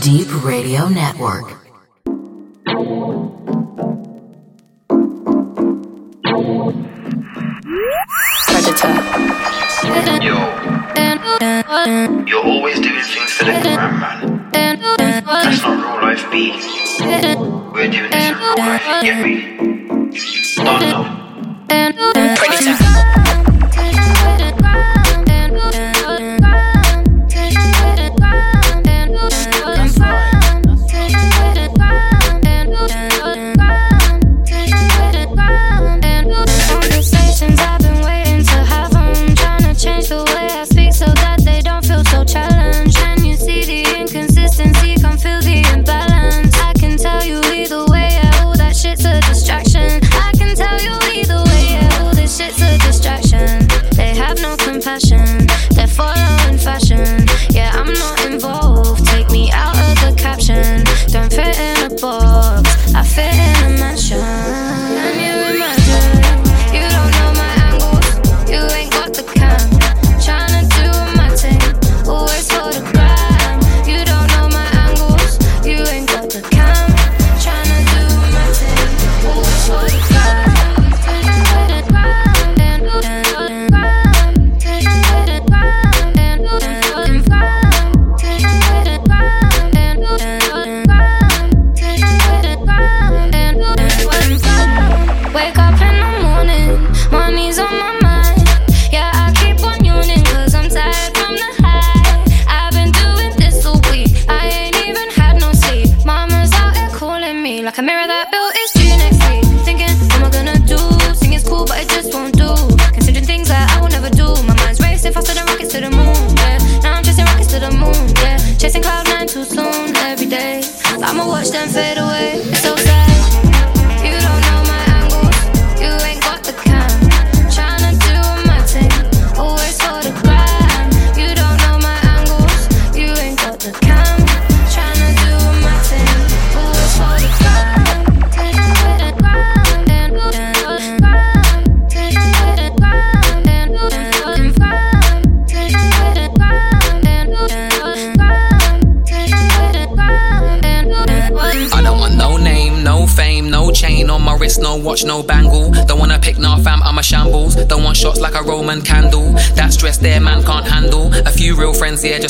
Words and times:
Deep 0.00 0.28
Radio 0.42 0.88
Network. 0.88 1.58
Predator. 8.46 8.94
Yo. 10.24 10.36
You're 12.26 12.46
always 12.46 12.80
doing 12.80 13.02
things 13.02 13.32
for 13.32 13.44
the 13.44 13.52
gram, 13.60 14.00
man. 14.00 14.50
That's 14.52 15.60
not 15.60 15.76
real 15.76 16.00
life, 16.02 16.24
B. 16.30 16.52
We're 17.74 17.90
doing 17.90 18.10
this 18.10 18.24
in 18.24 18.38
real 18.38 18.56
life, 18.56 18.86
you 18.86 19.00
get 19.02 19.18
me? 19.22 19.34
Don't 20.64 20.80
know. 20.80 21.04
Predator. 22.36 23.25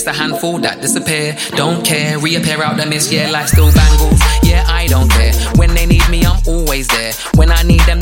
A 0.07 0.13
handful 0.13 0.59
that 0.59 0.81
disappear. 0.81 1.37
Don't 1.51 1.85
care, 1.85 2.19
reappear 2.19 2.63
out 2.63 2.77
the 2.77 2.87
mist, 2.87 3.13
yeah, 3.13 3.31
life 3.31 3.49
still 3.49 3.73
bangles. 3.73 4.21
Yeah, 4.43 4.65
I 4.69 4.87
don't 4.87 5.11
care. 5.11 5.33
When 5.57 5.75
they 5.75 5.87
need 5.87 6.09
me, 6.09 6.25
I'm 6.25 6.41
always 6.47 6.89
there. 6.89 7.13
When 7.35 7.51
I 7.51 7.63
need 7.63 7.81
them, 7.81 7.99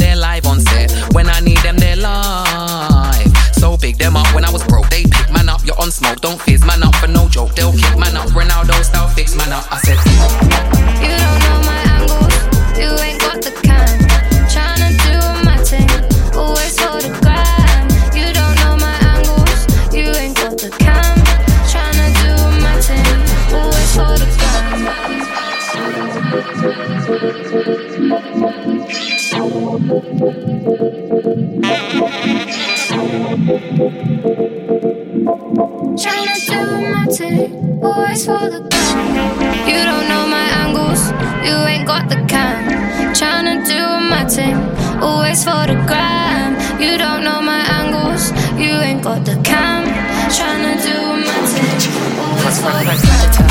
got 49.04 49.22
the 49.22 49.34
cam. 49.44 49.84
Trying 50.34 50.78
to 50.78 50.82
do 50.82 50.96
my 51.26 51.38
thing, 51.52 51.92
always 52.32 52.58
for 52.58 53.36
the 53.36 53.43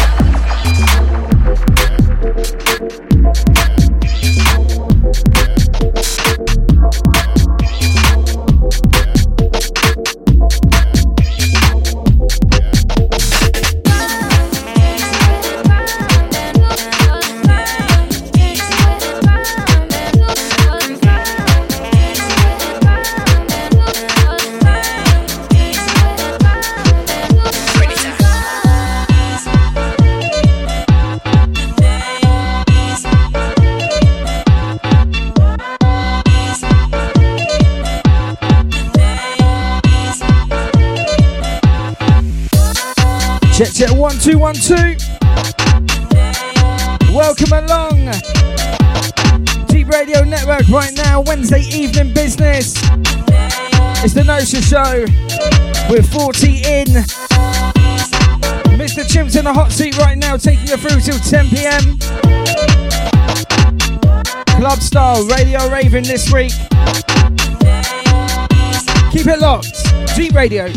two, 44.24 44.40
one, 44.40 44.56
two. 44.56 44.96
Welcome 47.12 47.52
along. 47.52 48.10
Deep 49.68 49.90
Radio 49.90 50.24
Network 50.24 50.66
right 50.70 50.94
now, 50.96 51.20
Wednesday 51.20 51.60
evening 51.60 52.14
business. 52.14 52.74
It's 54.02 54.14
the 54.14 54.24
NOSA 54.24 54.64
Show. 54.64 55.06
We're 55.90 56.04
40 56.04 56.48
in. 56.64 56.88
Mr. 58.80 59.04
Chimps 59.04 59.38
in 59.38 59.44
the 59.44 59.52
hot 59.54 59.74
seat 59.74 59.98
right 59.98 60.18
now, 60.18 60.38
taking 60.38 60.68
you 60.68 60.78
through 60.78 61.02
till 61.02 61.20
10 61.20 61.50
p.m. 61.50 62.00
Club 64.58 64.80
style, 64.80 65.26
radio 65.26 65.70
raving 65.70 66.06
this 66.06 66.32
week. 66.32 66.54
Keep 69.12 69.28
it 69.28 69.40
locked. 69.40 70.16
Deep 70.16 70.32
Radio. 70.32 70.72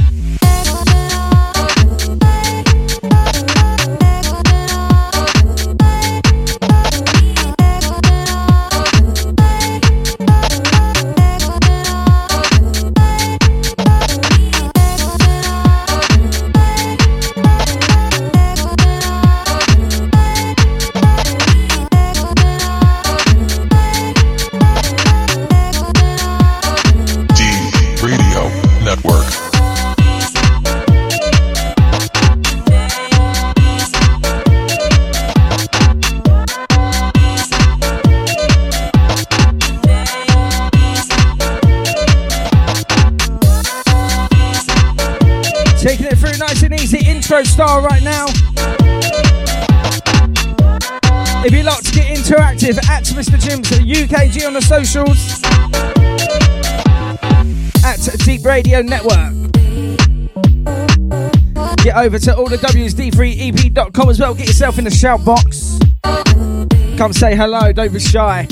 Retro 47.29 47.43
Star 47.43 47.83
right 47.83 48.05
now. 48.05 48.27
If 51.45 51.53
you'd 51.53 51.65
like 51.65 51.83
to 51.83 51.91
get 51.91 52.17
interactive, 52.17 52.79
at 52.89 53.03
Mr. 53.03 53.37
Chimps 53.37 53.81
UKG 53.81 54.47
on 54.47 54.53
the 54.53 54.61
socials. 54.61 55.43
At 57.85 57.99
Deep 58.25 58.45
Radio 58.45 58.81
Network. 58.81 59.33
Get 61.79 61.97
over 61.97 62.21
to 62.21 62.37
all 62.37 62.49
the 62.49 62.59
WSD3EP.com 62.59 64.09
as 64.09 64.21
well. 64.21 64.33
Get 64.33 64.47
yourself 64.47 64.79
in 64.79 64.85
the 64.85 64.91
shout 64.93 65.25
box. 65.25 65.81
Come 66.97 67.13
say 67.13 67.35
hello, 67.35 67.73
don't 67.73 67.93
be 67.93 67.99
shy. 67.99 68.47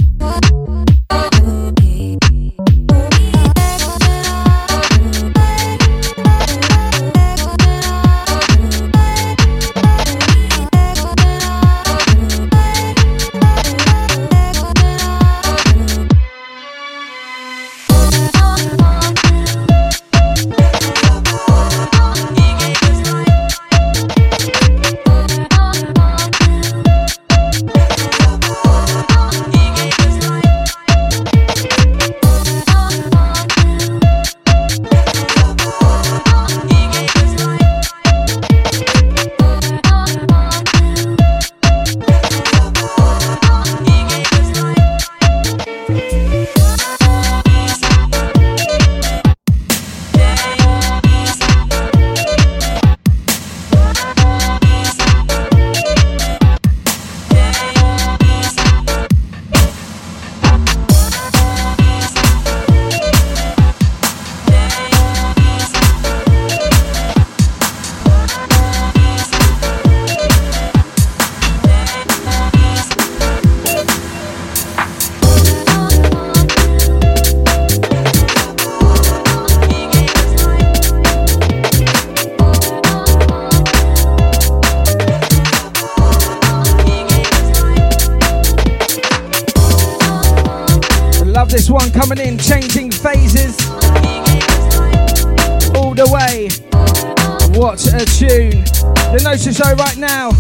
Show 99.55 99.73
right 99.77 99.97
now. 99.97 100.33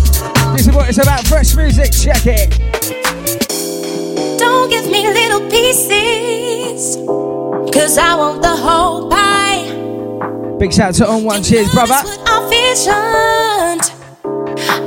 This 0.56 0.66
is 0.66 0.75
what 0.75 0.88
it's 0.88 0.99
about. 0.99 1.25
Fresh 1.28 1.55
music, 1.55 1.93
check 1.93 2.26
it. 2.26 2.50
Don't 4.40 4.69
give 4.69 4.90
me 4.90 5.06
little 5.06 5.49
pieces, 5.49 6.96
cause 7.72 7.96
I 7.96 8.16
want 8.16 8.43
the 8.43 8.56
whole 8.56 9.08
pie. 9.08 10.56
Big 10.58 10.72
shout 10.72 10.88
out 10.88 10.94
to 10.94 11.05
ON1, 11.05 11.49
cheers, 11.49 11.70
brother. 11.72 11.94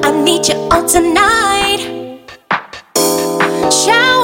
I 0.04 0.22
need 0.26 0.46
you 0.50 0.56
all 0.56 0.86
tonight. 0.86 2.20
Shower 3.72 4.17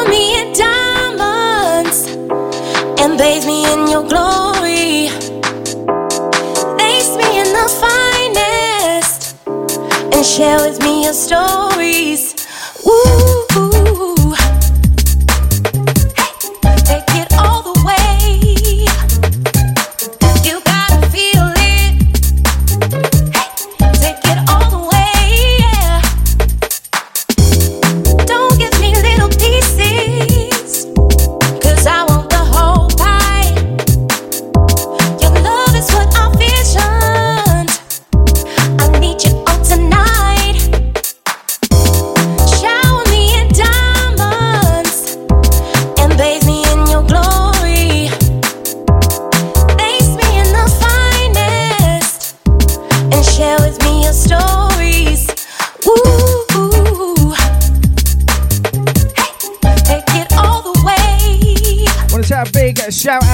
and 3.14 3.20
bathe 3.20 3.46
me 3.46 3.64
in 3.72 3.88
your 3.88 4.04
glory. 4.08 5.10
Lace 6.78 7.16
me 7.16 7.40
in 7.42 7.50
the 7.60 7.68
finest 7.82 9.36
and 9.48 10.26
share 10.26 10.58
with 10.68 10.80
me 10.82 11.04
your 11.04 11.14
stories. 11.14 12.34
Ooh. 12.88 13.73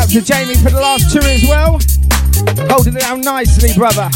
To 0.10 0.22
Jamie 0.22 0.56
for 0.56 0.72
the 0.72 0.80
last 0.80 1.12
two 1.12 1.20
as 1.20 1.44
well. 1.44 1.80
Holding 2.68 2.96
it 2.96 3.02
down 3.02 3.22
nicely, 3.22 3.70
brother. 3.76 4.10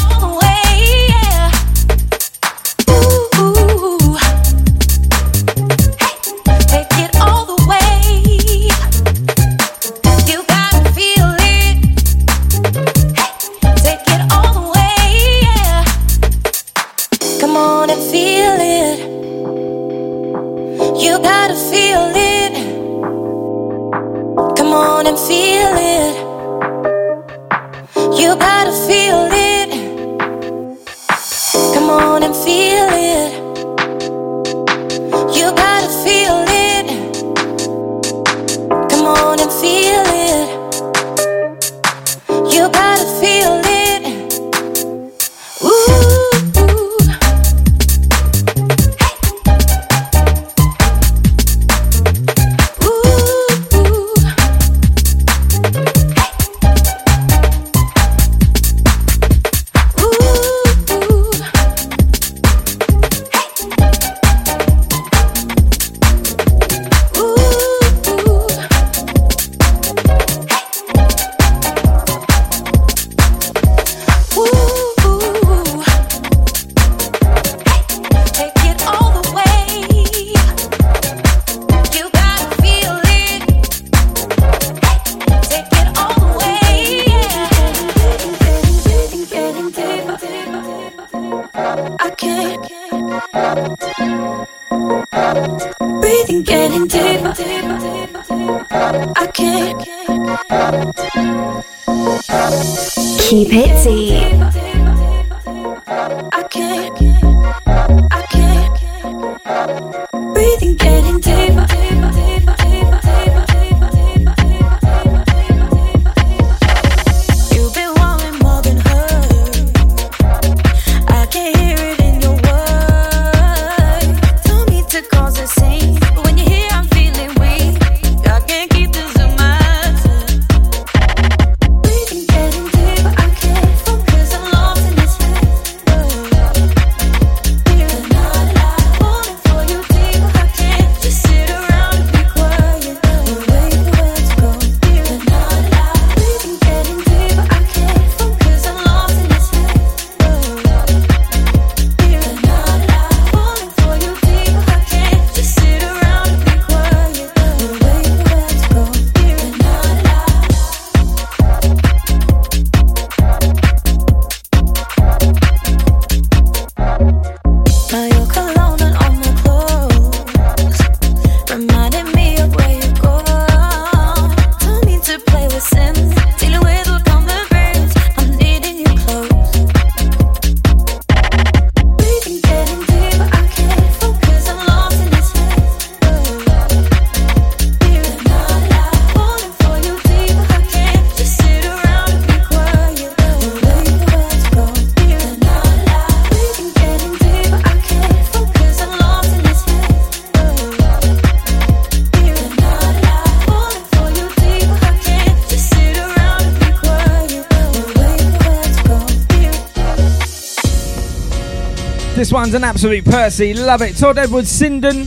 An 212.54 212.64
absolute 212.64 213.06
Percy. 213.06 213.54
Love 213.54 213.82
it. 213.82 213.96
Todd 213.96 214.18
Edwards 214.18 214.52
Sinden. 214.52 215.06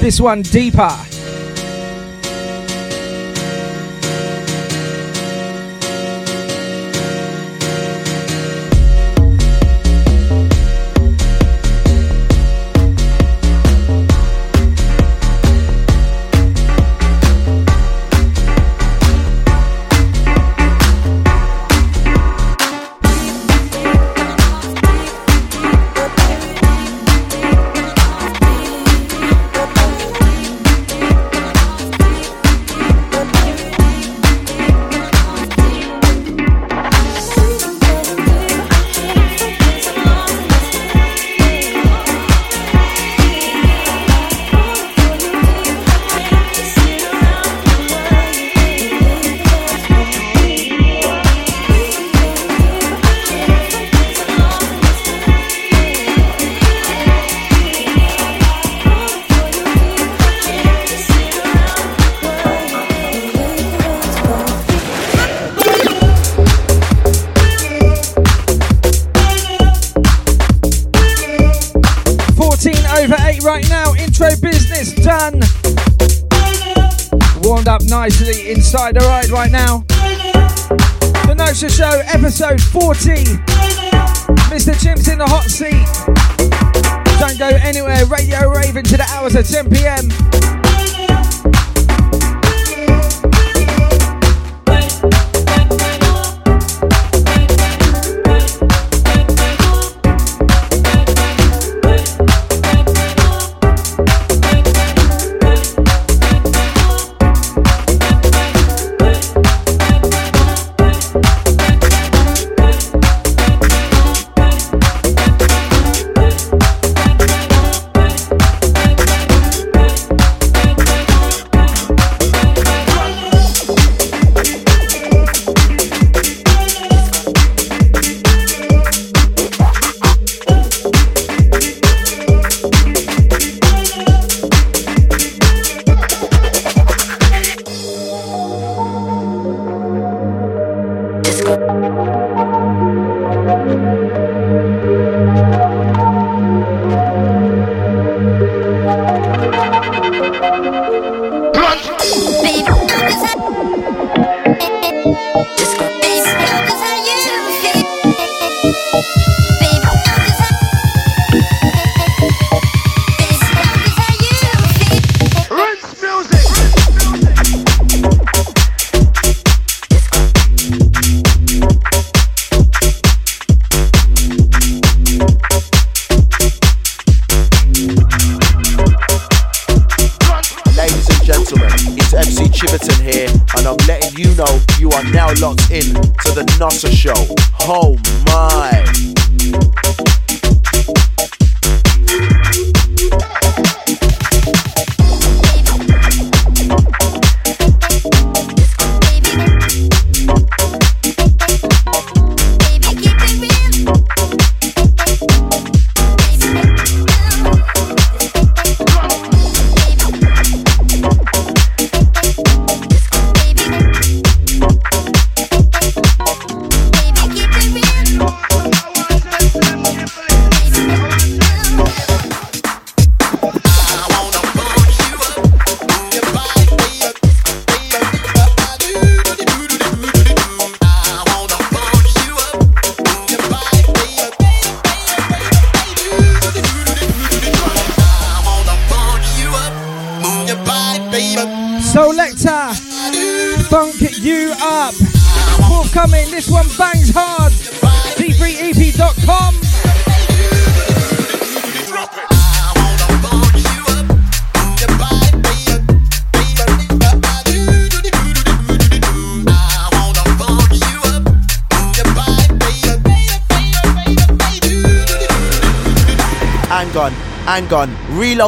This 0.00 0.20
one 0.20 0.42
deeper. 0.42 1.07
starting 78.68 79.00
the 79.00 79.06
ride 79.06 79.30
right 79.30 79.50
now. 79.50 79.78
The 81.26 81.34
NOSA 81.34 81.70
Show, 81.74 82.02
episode 82.12 82.60
14. 82.60 83.17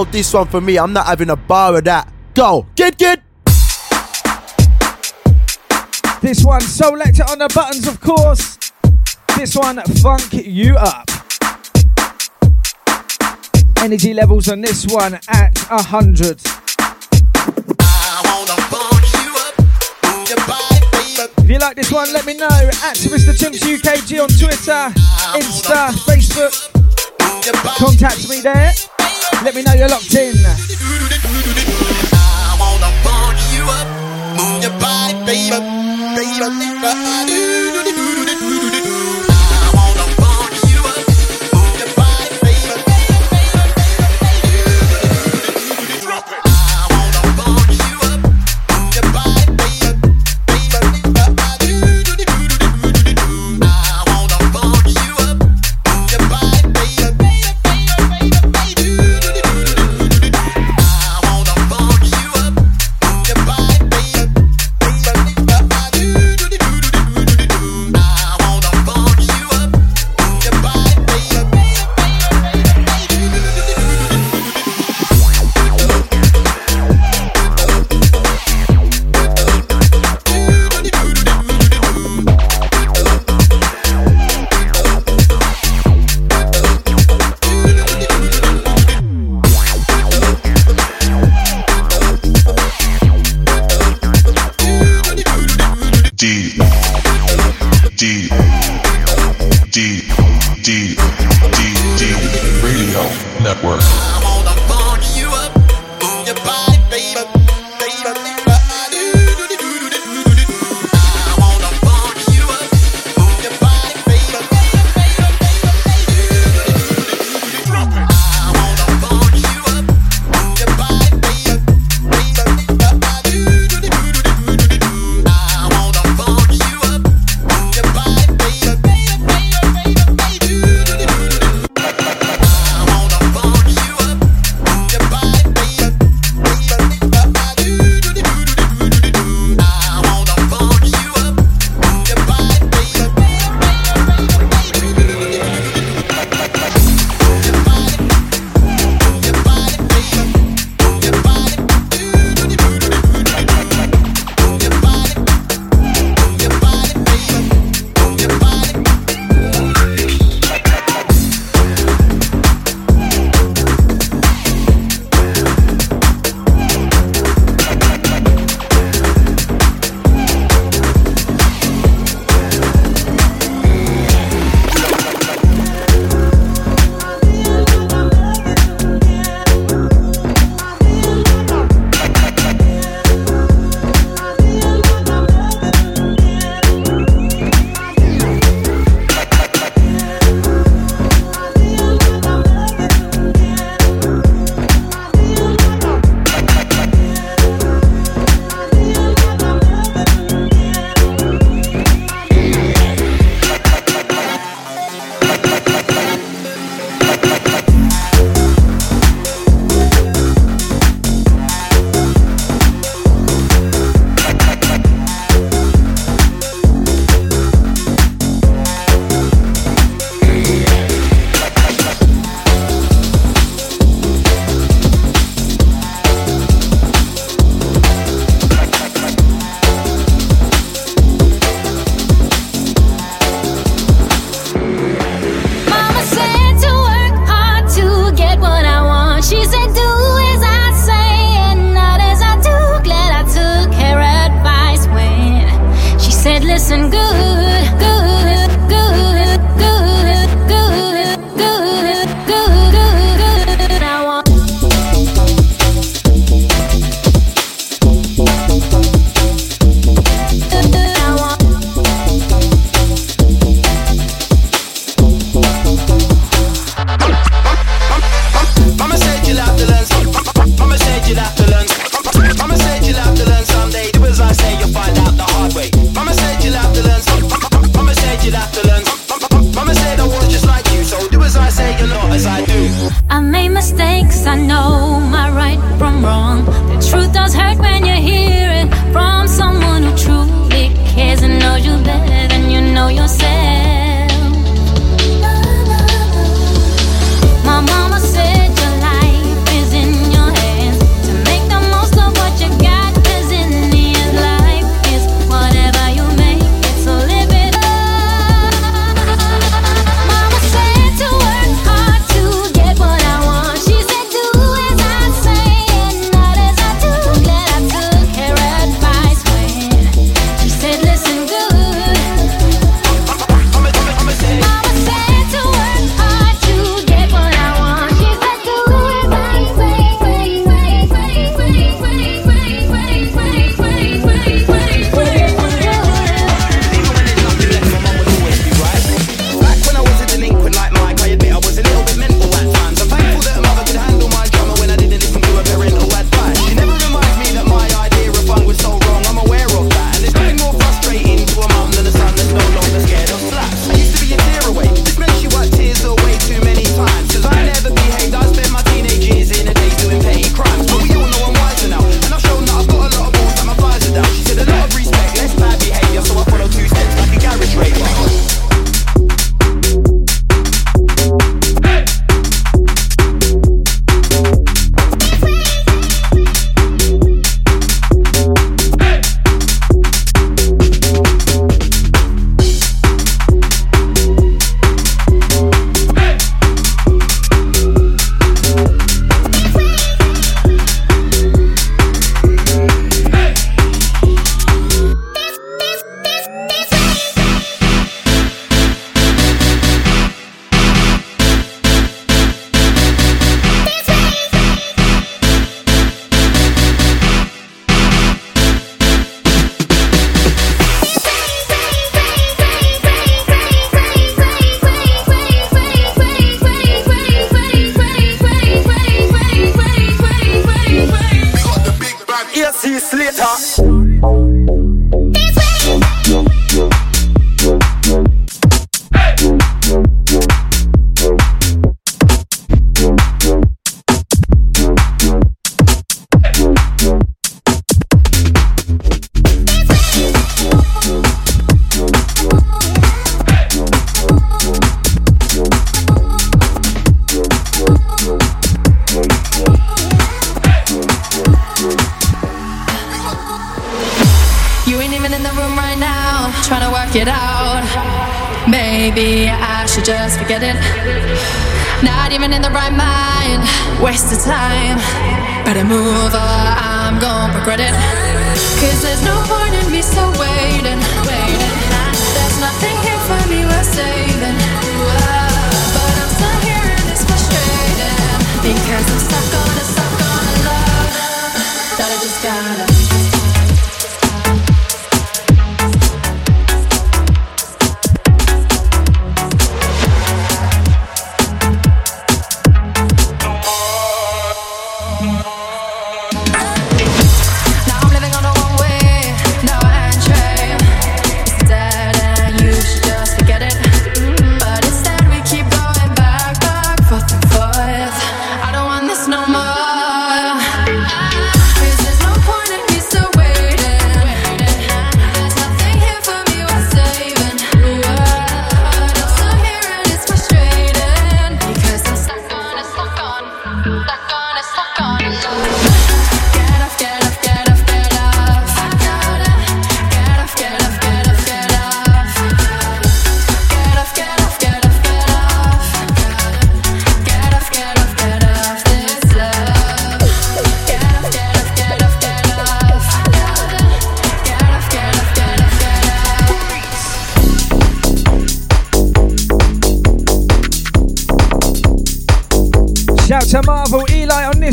This 0.04 0.32
one 0.32 0.46
for 0.48 0.60
me. 0.60 0.78
I'm 0.78 0.92
not 0.92 1.06
having 1.06 1.30
a 1.30 1.36
bar 1.36 1.76
of 1.76 1.84
that. 1.84 2.12
Go, 2.34 2.66
get, 2.74 2.96
get. 2.96 3.22
This 6.20 6.44
one, 6.44 6.60
Selector 6.60 7.24
on 7.24 7.38
the 7.38 7.50
buttons, 7.54 7.86
of 7.88 8.00
course. 8.00 8.58
This 9.36 9.56
one, 9.56 9.80
funk 10.02 10.32
you 10.32 10.76
up. 10.76 11.08
Energy 13.82 14.12
levels 14.12 14.48
on 14.48 14.60
this 14.60 14.86
one 14.86 15.14
at 15.28 15.70
a 15.70 15.82
hundred. 15.82 16.40
If 21.38 21.48
you 21.48 21.58
like 21.58 21.76
this 21.76 21.90
one, 21.90 22.12
let 22.12 22.26
me 22.26 22.34
know 22.34 22.46
at 22.46 22.96
Mr. 22.96 23.32
Chimps 23.32 23.60
UKG 23.60 24.22
on 24.22 24.28
Twitter, 24.28 24.92
Insta, 25.36 25.90
Facebook. 26.06 26.80
Contact 27.78 28.28
me 28.28 28.40
there. 28.40 28.72
Let 29.42 29.54
me 29.54 29.62
know 29.62 29.72
you're 29.72 29.88
locked 29.88 30.14
in. 30.14 30.36
I 30.36 30.56
wanna 32.60 32.92
you 33.54 33.64
up, 33.64 33.88
move 34.36 34.62
your 34.62 34.78
body, 34.78 35.14
baby. 35.24 35.69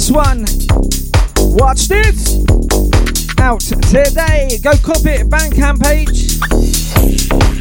this 0.07 0.15
one. 0.15 0.45
Watch 1.55 1.87
this. 1.87 2.45
Out 3.39 3.61
today. 3.61 4.59
Go 4.61 4.71
copy 4.77 5.09
it, 5.09 5.29
Bandcamp 5.29 5.81
page. 5.83 7.56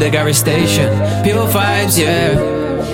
The 0.00 0.10
garage 0.10 0.36
station. 0.36 0.88
Pure 1.22 1.46
vibes, 1.48 1.98
yeah. 1.98 2.39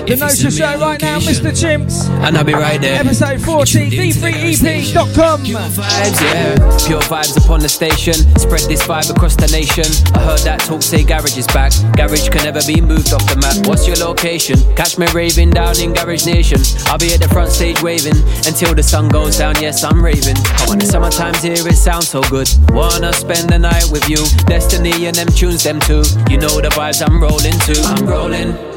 The 0.07 0.15
NOSA 0.15 0.57
Show 0.57 0.79
right 0.79 1.03
now, 1.03 1.19
Mr. 1.19 1.51
Chimps. 1.51 2.09
And 2.23 2.39
I'll 2.39 2.45
be 2.45 2.55
right 2.55 2.81
there. 2.81 3.01
Episode 3.01 3.41
40, 3.41 3.91
d3ep.com. 3.91 5.43
Pure 5.43 5.59
vibes, 5.59 6.21
yeah. 6.23 6.55
Pure 6.87 7.01
vibes 7.11 7.37
upon 7.37 7.59
the 7.59 7.69
station. 7.69 8.15
Spread 8.39 8.71
this 8.71 8.87
vibe 8.87 9.11
across 9.11 9.35
the 9.35 9.49
nation. 9.51 9.83
I 10.15 10.23
heard 10.23 10.39
that 10.47 10.61
talk 10.61 10.83
say 10.83 11.03
garage 11.03 11.37
is 11.37 11.49
back. 11.49 11.73
Garage 11.97 12.29
can 12.29 12.45
never 12.45 12.63
be 12.69 12.81
moved 12.81 13.13
off 13.13 13.27
the 13.27 13.35
map. 13.35 13.67
What's 13.67 13.89
your 13.89 13.97
location? 13.97 14.55
Catch 14.77 14.97
me 14.97 15.09
raving 15.13 15.51
down 15.51 15.75
in 15.81 15.93
Garage 15.93 16.25
Nation. 16.25 16.63
I'll 16.87 16.99
be 16.99 17.13
at 17.13 17.19
the 17.21 17.29
front 17.29 17.51
stage 17.51 17.83
waving 17.83 18.23
until 18.47 18.77
the 18.77 18.85
sun 18.85 19.09
goes 19.09 19.39
down. 19.39 19.57
Yes, 19.59 19.83
I'm 19.83 20.05
raving. 20.05 20.39
Come 20.63 20.71
on, 20.71 20.79
the 20.79 20.87
summertime's 20.87 21.43
here, 21.43 21.59
it 21.67 21.75
sounds 21.75 22.07
so 22.07 22.23
good. 22.31 22.47
Wanna 22.71 23.13
spend 23.13 23.51
the 23.51 23.59
night 23.59 23.91
with 23.91 24.09
you. 24.09 24.23
Destiny 24.47 25.07
and 25.07 25.17
them 25.17 25.27
tunes, 25.35 25.65
them 25.65 25.81
too. 25.81 26.07
You 26.31 26.39
know 26.39 26.63
the 26.63 26.71
vibes 26.79 27.03
I'm 27.03 27.21
rolling 27.21 27.59
to. 27.67 27.75
I'm 27.91 28.07
rolling. 28.07 28.76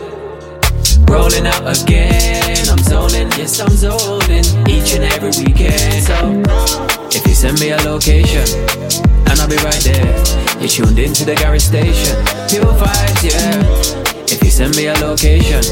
Rolling 1.10 1.48
out 1.48 1.66
again, 1.82 2.68
I'm 2.70 2.78
zoning, 2.78 3.32
yes 3.32 3.60
I'm 3.60 3.72
zoning 3.72 4.46
Each 4.70 4.94
and 4.94 5.04
every 5.06 5.32
weekend. 5.44 6.04
So, 6.04 6.44
if 7.10 7.26
you 7.26 7.34
send 7.34 7.60
me 7.60 7.72
a 7.72 7.78
location 7.78 8.46
And 9.26 9.40
I'll 9.40 9.50
be 9.50 9.58
right 9.58 9.82
there. 9.84 10.16
You're 10.60 10.70
tuned 10.70 11.00
into 11.00 11.26
the 11.26 11.36
garage 11.36 11.64
station. 11.64 12.16
Pure 12.48 12.74
vibes, 12.78 13.24
yeah. 13.26 14.24
If 14.26 14.44
you 14.44 14.52
send 14.52 14.76
me 14.76 14.86
a 14.86 14.94
location 15.00 15.66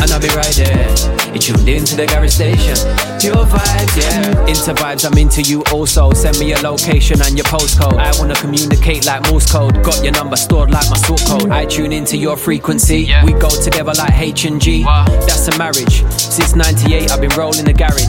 And 0.00 0.10
I'll 0.10 0.20
be 0.20 0.28
right 0.28 0.54
there 0.56 1.23
You're 1.34 1.56
tuned 1.56 1.68
into 1.68 1.96
the 1.96 2.06
garage 2.06 2.34
station. 2.34 2.78
Pure 3.18 3.34
vibes, 3.50 3.96
yeah. 3.98 4.46
Into 4.46 4.70
vibes, 4.72 5.04
I'm 5.04 5.18
into 5.18 5.42
you 5.42 5.64
also. 5.72 6.12
Send 6.12 6.38
me 6.38 6.50
your 6.50 6.60
location 6.60 7.20
and 7.22 7.36
your 7.36 7.44
postcode. 7.46 7.98
I 7.98 8.16
wanna 8.20 8.36
communicate 8.36 9.04
like 9.04 9.28
Morse 9.28 9.50
code. 9.50 9.82
Got 9.82 10.04
your 10.04 10.12
number 10.12 10.36
stored 10.36 10.70
like 10.70 10.88
my 10.88 10.96
sort 10.96 11.22
code. 11.26 11.50
I 11.50 11.66
tune 11.66 11.92
into 11.92 12.16
your 12.16 12.36
frequency. 12.36 13.10
We 13.26 13.32
go 13.32 13.50
together 13.50 13.92
like 13.98 14.12
H 14.14 14.44
and 14.44 14.60
G. 14.60 14.84
That's 14.84 15.48
a 15.48 15.58
marriage. 15.58 16.06
Since 16.06 16.54
98 16.54 17.10
I've 17.10 17.20
been 17.20 17.34
rolling 17.36 17.64
the 17.64 17.72
garage. 17.74 18.06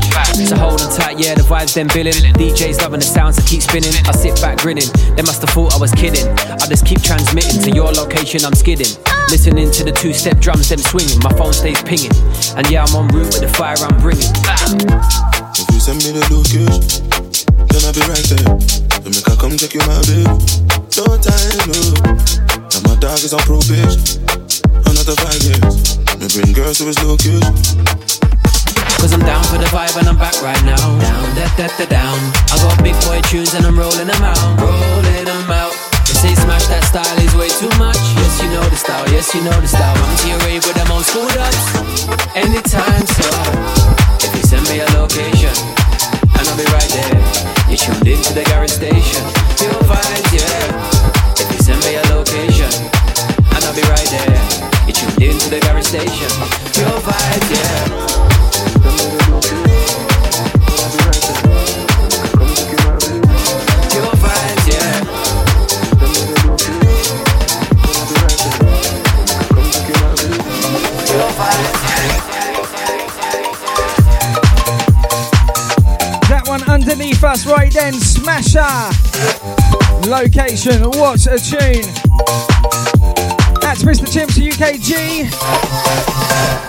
So 0.47 0.55
hold 0.55 0.81
on 0.81 0.93
tight, 0.93 1.17
yeah 1.17 1.33
the 1.33 1.41
vibes 1.41 1.73
then 1.73 1.87
billing. 1.87 2.13
DJs 2.37 2.81
loving 2.83 2.99
the 2.99 3.07
sounds 3.09 3.37
that 3.37 3.47
keep 3.47 3.63
spinning. 3.63 3.93
I 4.05 4.11
sit 4.11 4.39
back 4.39 4.59
grinning. 4.59 4.89
They 5.15 5.23
must 5.23 5.41
have 5.41 5.49
thought 5.49 5.73
I 5.73 5.79
was 5.79 5.91
kidding. 5.93 6.27
I 6.61 6.67
just 6.67 6.85
keep 6.85 7.01
transmitting 7.01 7.59
to 7.63 7.71
your 7.71 7.91
location 7.91 8.45
I'm 8.45 8.53
skidding 8.53 8.93
Listening 9.29 9.71
to 9.71 9.83
the 9.83 9.91
two-step 9.91 10.39
drums 10.39 10.69
them 10.69 10.79
swinging 10.79 11.19
My 11.19 11.33
phone 11.33 11.53
stays 11.53 11.81
pinging 11.83 12.13
And 12.55 12.69
yeah 12.69 12.85
I'm 12.85 12.95
on 12.95 13.07
route 13.09 13.33
with 13.33 13.41
the 13.41 13.49
fire 13.49 13.75
I'm 13.79 13.97
bringing 13.99 14.31
If 15.57 15.67
you 15.71 15.79
send 15.79 16.03
me 16.03 16.11
the 16.11 16.23
location, 16.31 17.15
then 17.75 17.83
I'll 17.83 17.95
be 17.95 18.03
right 18.07 18.27
there. 18.31 18.55
Then 19.03 19.11
make 19.11 19.27
I 19.27 19.35
come 19.35 19.55
check 19.55 19.75
you, 19.75 19.83
my 19.83 19.99
babe. 20.07 20.31
No 20.95 21.15
time, 21.19 21.67
no. 21.67 21.79
And 22.71 22.81
my 22.87 22.95
dog 22.99 23.19
is 23.19 23.31
on 23.35 23.43
probation. 23.43 23.99
Another 24.83 25.15
five 25.19 25.41
years. 25.43 25.99
Me 26.19 26.27
bring 26.31 26.51
girls 26.55 26.79
to 26.79 26.87
his 26.87 26.99
location. 27.03 27.43
Cause 28.99 29.11
I'm 29.13 29.23
down 29.23 29.43
for 29.45 29.59
the 29.59 29.69
vibe 29.71 29.95
and 29.99 30.07
I'm 30.07 30.17
back 30.17 30.35
right 30.41 30.59
now. 30.63 30.79
Down, 30.99 31.35
da, 31.35 31.45
da, 31.55 31.67
da, 31.77 31.85
down. 31.85 32.19
I 32.51 32.57
got 32.59 32.83
big 32.83 32.95
boy 33.05 33.21
tunes 33.29 33.53
and 33.53 33.65
I'm 33.65 33.77
rolling 33.77 34.07
them 34.07 34.23
out. 34.23 34.59
Rolling 34.59 35.25
them 35.25 35.51
out. 35.51 35.64
Say 36.15 36.33
smash 36.35 36.65
that 36.71 36.83
style 36.87 37.19
is 37.19 37.35
way 37.35 37.51
too 37.51 37.67
much. 37.75 37.99
Yes, 38.15 38.39
you 38.41 38.47
know 38.47 38.63
the 38.71 38.79
style. 38.79 39.03
Yes, 39.11 39.35
you 39.35 39.43
know 39.43 39.51
the 39.59 39.67
style. 39.67 39.99
I'm 39.99 40.39
rave 40.47 40.63
with 40.63 40.79
them 40.79 40.87
old 40.87 41.03
school 41.03 41.27
ups. 41.27 41.75
Anytime, 42.31 43.03
so. 43.03 43.27
If 44.23 44.31
you 44.31 44.43
send 44.47 44.63
me 44.71 44.79
a 44.79 44.87
location, 44.95 45.51
and 46.39 46.43
I'll 46.47 46.55
be 46.55 46.63
right 46.71 46.91
there. 46.95 47.19
You 47.67 47.75
tuned 47.75 48.07
into 48.07 48.31
the 48.31 48.47
garage 48.47 48.71
station. 48.71 49.23
Pure 49.59 49.75
vibes, 49.91 50.31
yeah. 50.31 51.35
If 51.35 51.51
you 51.51 51.59
send 51.59 51.83
me 51.83 51.99
a 51.99 52.03
location, 52.15 52.71
and 53.51 53.61
I'll 53.67 53.75
be 53.75 53.83
right 53.91 54.07
there. 54.07 54.39
You 54.87 54.93
tuned 54.95 55.19
into 55.19 55.51
the 55.51 55.59
garage 55.67 55.91
station. 55.91 56.31
Pure 56.71 56.95
vibes, 57.03 57.49
yeah. 57.51 58.04
Us 77.35 77.45
right 77.45 77.71
then, 77.73 77.93
Smasher. 77.93 78.61
Location, 80.07 80.89
what 80.91 81.27
a 81.27 81.37
tune. 81.37 81.91
That's 83.59 83.83
Mr. 83.83 84.07
Chimps 84.07 84.39
UKG. 84.39 86.64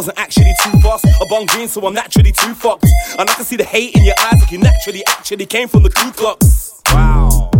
Wasn't 0.00 0.18
actually 0.18 0.54
too 0.64 0.80
fast. 0.80 1.04
A 1.04 1.26
bung 1.28 1.44
green, 1.44 1.68
so 1.68 1.86
I'm 1.86 1.92
naturally 1.92 2.32
too 2.32 2.54
fucked. 2.54 2.86
And 3.18 3.28
I 3.28 3.34
can 3.34 3.44
see 3.44 3.56
the 3.56 3.64
hate 3.64 3.94
in 3.94 4.02
your 4.02 4.14
eyes 4.18 4.40
like 4.40 4.50
you 4.50 4.56
naturally 4.56 5.02
actually 5.06 5.44
came 5.44 5.68
from 5.68 5.82
the 5.82 5.90
Ku 5.90 6.10
Klux. 6.12 6.80
Wow. 6.86 7.50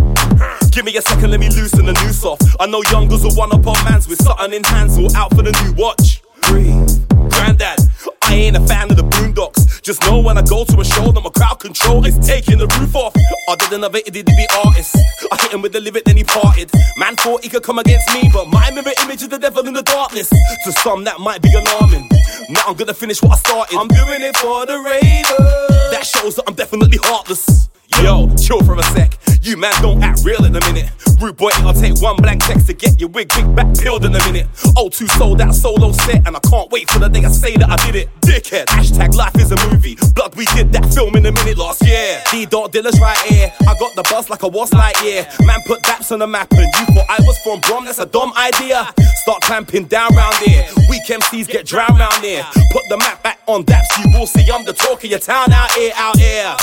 Give 0.71 0.83
me 0.83 0.97
a 0.97 1.03
second, 1.03 1.29
let 1.29 1.39
me 1.39 1.49
loosen 1.49 1.85
the 1.85 1.93
noose 1.93 2.25
off. 2.25 2.39
I 2.59 2.65
know 2.65 2.81
young 2.89 3.07
girls 3.07 3.23
will 3.23 3.35
one 3.35 3.53
up 3.53 3.67
on 3.67 3.77
mans 3.85 4.07
with 4.07 4.23
something 4.23 4.53
in 4.53 4.63
hands, 4.63 4.97
all 4.97 5.15
out 5.15 5.29
for 5.35 5.43
the 5.43 5.51
new 5.51 5.73
watch. 5.77 6.23
Breathe. 6.49 6.89
Granddad, 7.29 7.77
I 8.23 8.33
ain't 8.33 8.57
a 8.57 8.61
fan 8.61 8.89
of 8.89 8.97
the 8.97 9.03
boondocks. 9.03 9.79
Just 9.83 10.01
know 10.07 10.19
when 10.19 10.39
I 10.39 10.41
go 10.41 10.65
to 10.65 10.79
a 10.79 10.83
show 10.83 11.11
that 11.11 11.21
my 11.21 11.29
crowd 11.29 11.59
control 11.59 12.03
is 12.07 12.17
taking 12.25 12.57
the 12.57 12.65
roof 12.79 12.95
off. 12.95 13.13
Other 13.49 13.65
than 13.69 13.83
another 13.83 14.01
bitty 14.03 14.47
artist. 14.65 14.97
I 15.31 15.37
hit 15.43 15.53
him 15.53 15.61
with 15.61 15.73
the 15.73 15.79
lyric, 15.79 16.05
then 16.05 16.17
he 16.17 16.23
parted. 16.23 16.71
Man 16.97 17.15
thought 17.17 17.43
he 17.43 17.49
could 17.49 17.61
come 17.61 17.77
against 17.77 18.11
me, 18.15 18.31
but 18.33 18.47
my 18.47 18.71
mirror 18.71 18.93
image 19.03 19.21
is 19.21 19.29
the 19.29 19.37
devil 19.37 19.67
in 19.67 19.75
the 19.75 19.83
darkness. 19.83 20.29
To 20.29 20.71
some, 20.71 21.03
that 21.03 21.19
might 21.19 21.43
be 21.43 21.53
alarming. 21.53 22.10
Now 22.51 22.63
I'm 22.67 22.75
gonna 22.75 22.93
finish 22.93 23.21
what 23.21 23.31
I 23.31 23.35
started. 23.37 23.77
I'm 23.77 23.87
doing 23.87 24.21
it 24.21 24.35
for 24.35 24.65
the 24.65 24.77
ravers. 24.77 25.91
That 25.91 26.03
shows 26.03 26.35
that 26.35 26.43
I'm 26.47 26.53
definitely 26.53 26.99
heartless. 27.01 27.69
Yo, 28.03 28.27
chill 28.35 28.61
for 28.65 28.75
a 28.75 28.83
sec. 28.91 29.17
You 29.41 29.55
man 29.55 29.71
don't 29.81 30.03
act 30.03 30.19
real 30.25 30.43
in 30.43 30.53
a 30.53 30.59
minute. 30.59 30.91
Rude 31.21 31.37
boy, 31.37 31.51
I'll 31.63 31.73
take 31.73 32.01
one 32.01 32.17
blank 32.17 32.43
text 32.43 32.67
to 32.67 32.73
get 32.73 32.99
your 32.99 33.07
wig 33.07 33.29
big 33.29 33.55
back 33.55 33.73
peeled 33.79 34.03
in 34.03 34.13
a 34.13 34.19
minute. 34.25 34.47
O2 34.81 35.07
sold 35.11 35.39
out 35.41 35.53
solo 35.53 35.91
set, 35.91 36.25
and 36.25 36.35
I 36.35 36.39
can't 36.39 36.71
wait 36.71 36.89
for 36.89 36.97
the 36.97 37.07
day 37.07 37.23
I 37.23 37.29
say 37.29 37.55
that 37.55 37.69
I 37.69 37.75
did 37.85 37.95
it. 37.95 38.09
Dickhead. 38.21 38.65
Hashtag 38.65 39.13
life 39.13 39.35
is 39.35 39.51
a 39.51 39.69
movie. 39.69 39.95
Blood, 40.15 40.33
we 40.35 40.45
did 40.57 40.73
that 40.73 40.91
film 40.91 41.15
in 41.15 41.23
a 41.27 41.31
minute 41.31 41.55
last 41.55 41.85
year. 41.85 42.19
D 42.31 42.47
dot 42.47 42.71
Diller's 42.71 42.99
right 42.99 43.17
here. 43.29 43.53
I 43.61 43.77
got 43.77 43.93
the 43.93 44.01
buzz 44.09 44.31
like 44.31 44.41
a 44.41 44.47
was 44.47 44.73
light 44.73 44.99
year. 45.03 45.27
Man 45.41 45.59
put 45.67 45.83
daps 45.83 46.11
on 46.11 46.17
the 46.17 46.25
map, 46.25 46.51
and 46.53 46.61
you 46.61 46.95
thought 46.95 47.05
I 47.07 47.21
was 47.21 47.37
from 47.43 47.59
Brom. 47.61 47.85
That's 47.85 47.99
a 47.99 48.07
dumb 48.07 48.33
idea. 48.35 48.91
Start 49.21 49.41
clamping 49.43 49.85
down 49.85 50.15
round 50.15 50.35
here. 50.37 50.65
Weak 50.89 51.05
MCs 51.05 51.47
get 51.47 51.67
drowned 51.67 51.99
round 51.99 52.23
here. 52.23 52.43
Put 52.71 52.81
the 52.89 52.97
map 52.97 53.21
back 53.21 53.39
on 53.45 53.63
daps, 53.63 53.85
you 53.99 54.17
will 54.17 54.25
see 54.25 54.49
I'm 54.51 54.65
the 54.65 54.73
talk 54.73 55.03
of 55.03 55.09
your 55.11 55.19
town 55.19 55.53
out 55.53 55.71
here, 55.73 55.91
out 55.95 56.17
here. 56.17 56.55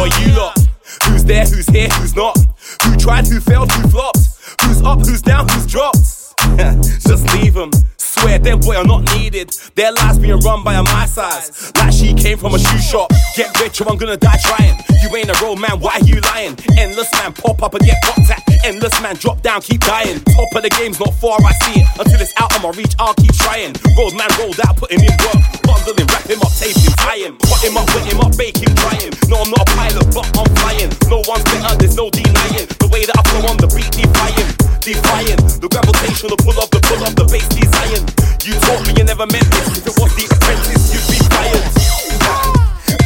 Or 0.00 0.08
you 0.08 0.32
lot. 0.32 0.56
Who's 1.04 1.24
there, 1.24 1.44
who's 1.44 1.66
here, 1.68 1.88
who's 1.90 2.16
not? 2.16 2.38
Who 2.84 2.96
tried, 2.96 3.26
who 3.26 3.38
failed, 3.38 3.70
who 3.72 3.86
flopped? 3.88 4.18
Who's 4.62 4.80
up, 4.80 5.00
who's 5.00 5.20
down, 5.20 5.46
who's 5.50 5.66
dropped? 5.66 6.23
Just 7.00 7.24
leave 7.34 7.54
them. 7.54 7.70
Swear, 8.18 8.38
them 8.38 8.60
boy 8.60 8.76
are 8.76 8.84
not 8.84 9.02
needed. 9.14 9.50
Their 9.74 9.92
lives 9.92 10.18
being 10.18 10.38
run 10.40 10.62
by 10.62 10.74
a 10.74 10.82
my 10.82 11.06
size. 11.06 11.72
Like 11.76 11.92
she 11.92 12.14
came 12.14 12.38
from 12.38 12.54
a 12.54 12.58
shoe 12.58 12.78
shop. 12.78 13.10
Get 13.36 13.58
rich 13.60 13.80
or 13.80 13.90
I'm 13.90 13.96
gonna 13.96 14.16
die 14.16 14.38
trying. 14.42 14.78
You 15.02 15.14
ain't 15.16 15.28
a 15.28 15.36
real 15.42 15.56
man, 15.56 15.80
why 15.80 16.00
you 16.04 16.20
lying? 16.32 16.56
Endless 16.78 17.10
man, 17.12 17.32
pop 17.32 17.62
up 17.62 17.74
and 17.74 17.84
get 17.84 18.00
popped 18.02 18.30
at. 18.30 18.42
Endless 18.64 18.96
man, 19.02 19.16
drop 19.16 19.42
down, 19.42 19.60
keep 19.60 19.80
dying. 19.80 20.20
Top 20.24 20.48
of 20.54 20.62
the 20.62 20.70
game's 20.70 20.98
not 20.98 21.12
far, 21.14 21.36
I 21.42 21.52
see 21.64 21.80
it. 21.82 21.88
Until 21.98 22.20
it's 22.20 22.32
out 22.40 22.54
of 22.56 22.62
my 22.62 22.70
reach, 22.70 22.94
I'll 22.98 23.14
keep 23.14 23.34
trying. 23.36 23.74
Road 23.98 24.16
man 24.16 24.30
rolled 24.38 24.60
out, 24.64 24.76
putting 24.76 25.04
in 25.04 25.12
work. 25.20 25.42
Bundling, 25.66 26.08
wrap 26.08 26.24
him 26.24 26.40
up, 26.40 26.52
tape 26.56 26.76
him, 26.76 26.94
tie 26.96 27.20
him. 27.20 27.34
Up, 27.36 27.86
put 27.88 28.04
him 28.06 28.20
up, 28.20 28.32
bake 28.36 28.56
him, 28.56 28.72
frying. 28.76 29.12
No, 29.28 29.42
I'm 29.42 29.50
not 29.50 29.64
a 29.64 29.68
pilot, 29.74 30.06
but 30.14 30.24
I'm 30.38 30.48
flying. 30.60 30.92
No 31.10 31.20
one's 31.26 31.44
better, 31.50 31.76
there's 31.76 31.96
no 31.96 32.08
denying. 32.08 32.68
The 32.80 32.88
way 32.92 33.04
that 33.04 33.16
I 33.16 33.22
flow 33.28 33.44
on 33.50 33.56
the 33.56 33.68
beat, 33.72 33.90
defying. 33.92 34.48
Defying. 34.84 35.40
The 35.60 35.68
gravitational 35.68 36.36
pull 36.44 36.60
up, 36.60 36.68
the 36.68 36.80
pull 36.84 37.00
up, 37.04 37.16
the 37.16 37.24
bass 37.24 37.48
design. 37.48 38.03
You 38.44 38.54
taught 38.68 38.86
me 38.86 38.92
you 38.96 39.04
never 39.04 39.26
meant 39.26 39.48
this. 39.50 39.78
If 39.78 39.86
it 39.86 39.96
was 39.96 40.12
the 40.16 40.24
apprentice, 40.28 40.84
you'd 40.92 41.08
be 41.08 41.18
fired. 41.32 41.64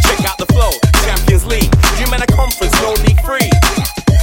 Check 0.03 0.27
out 0.27 0.39
the 0.39 0.49
flow, 0.51 0.73
Champions 1.07 1.47
League. 1.47 1.71
You 1.99 2.11
man 2.11 2.23
a 2.23 2.27
conference, 2.27 2.75
no 2.83 2.93
league 3.07 3.21
free. 3.23 3.51